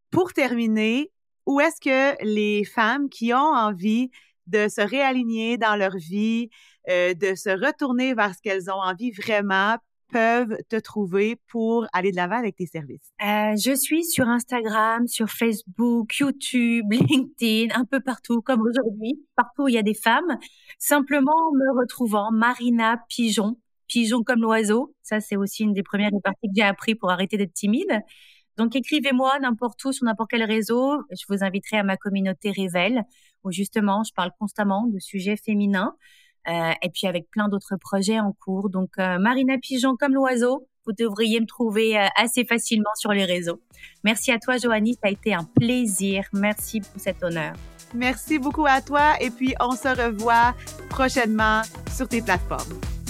[0.10, 1.12] Pour terminer,
[1.46, 4.10] où est-ce que les femmes qui ont envie
[4.48, 6.50] de se réaligner dans leur vie,
[6.90, 9.78] euh, de se retourner vers ce qu'elles ont envie vraiment,
[10.12, 13.12] peuvent te trouver pour aller de l'avant avec tes services?
[13.22, 19.64] Euh, je suis sur Instagram, sur Facebook, YouTube, LinkedIn, un peu partout, comme aujourd'hui, partout
[19.64, 20.38] où il y a des femmes.
[20.78, 23.58] Simplement me retrouvant Marina Pigeon,
[23.88, 24.94] pigeon comme l'oiseau.
[25.02, 28.02] Ça, c'est aussi une des premières parties que j'ai appris pour arrêter d'être timide.
[28.58, 31.02] Donc, écrivez-moi n'importe où, sur n'importe quel réseau.
[31.12, 33.04] Je vous inviterai à ma communauté Révèle,
[33.44, 35.96] où justement, je parle constamment de sujets féminins.
[36.48, 38.70] Euh, et puis avec plein d'autres projets en cours.
[38.70, 43.26] Donc euh, Marina Pigeon comme l'oiseau, vous devriez me trouver euh, assez facilement sur les
[43.26, 43.62] réseaux.
[44.04, 46.24] Merci à toi Joanie, ça a été un plaisir.
[46.34, 47.54] Merci pour cet honneur.
[47.94, 50.56] Merci beaucoup à toi et puis on se revoit
[50.90, 51.62] prochainement
[51.94, 53.01] sur tes plateformes.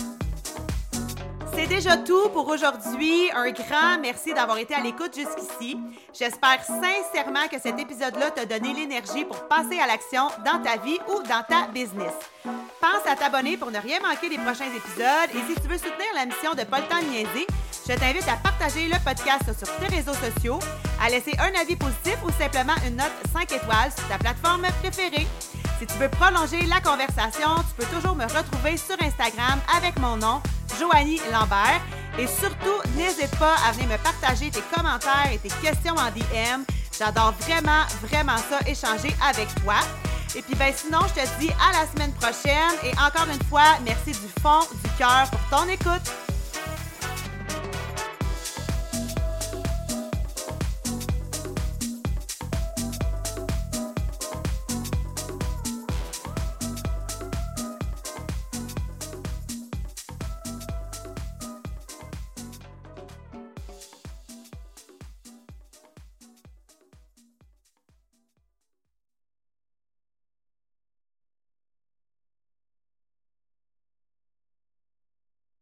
[1.53, 3.29] C'est déjà tout pour aujourd'hui.
[3.35, 5.77] Un grand merci d'avoir été à l'écoute jusqu'ici.
[6.17, 10.99] J'espère sincèrement que cet épisode-là t'a donné l'énergie pour passer à l'action dans ta vie
[11.09, 12.13] ou dans ta business.
[12.43, 16.07] Pense à t'abonner pour ne rien manquer des prochains épisodes et si tu veux soutenir
[16.15, 17.47] la mission de Temps Niaiser,
[17.87, 20.59] je t'invite à partager le podcast sur tes réseaux sociaux,
[21.03, 25.27] à laisser un avis positif ou simplement une note 5 étoiles sur ta plateforme préférée.
[25.82, 30.15] Si tu veux prolonger la conversation, tu peux toujours me retrouver sur Instagram avec mon
[30.15, 30.39] nom,
[30.77, 31.82] Joanie Lambert.
[32.19, 36.65] Et surtout, n'hésite pas à venir me partager tes commentaires et tes questions en DM.
[36.95, 39.77] J'adore vraiment, vraiment ça, échanger avec toi.
[40.36, 43.79] Et puis ben sinon, je te dis à la semaine prochaine et encore une fois,
[43.84, 46.30] merci du fond du cœur pour ton écoute.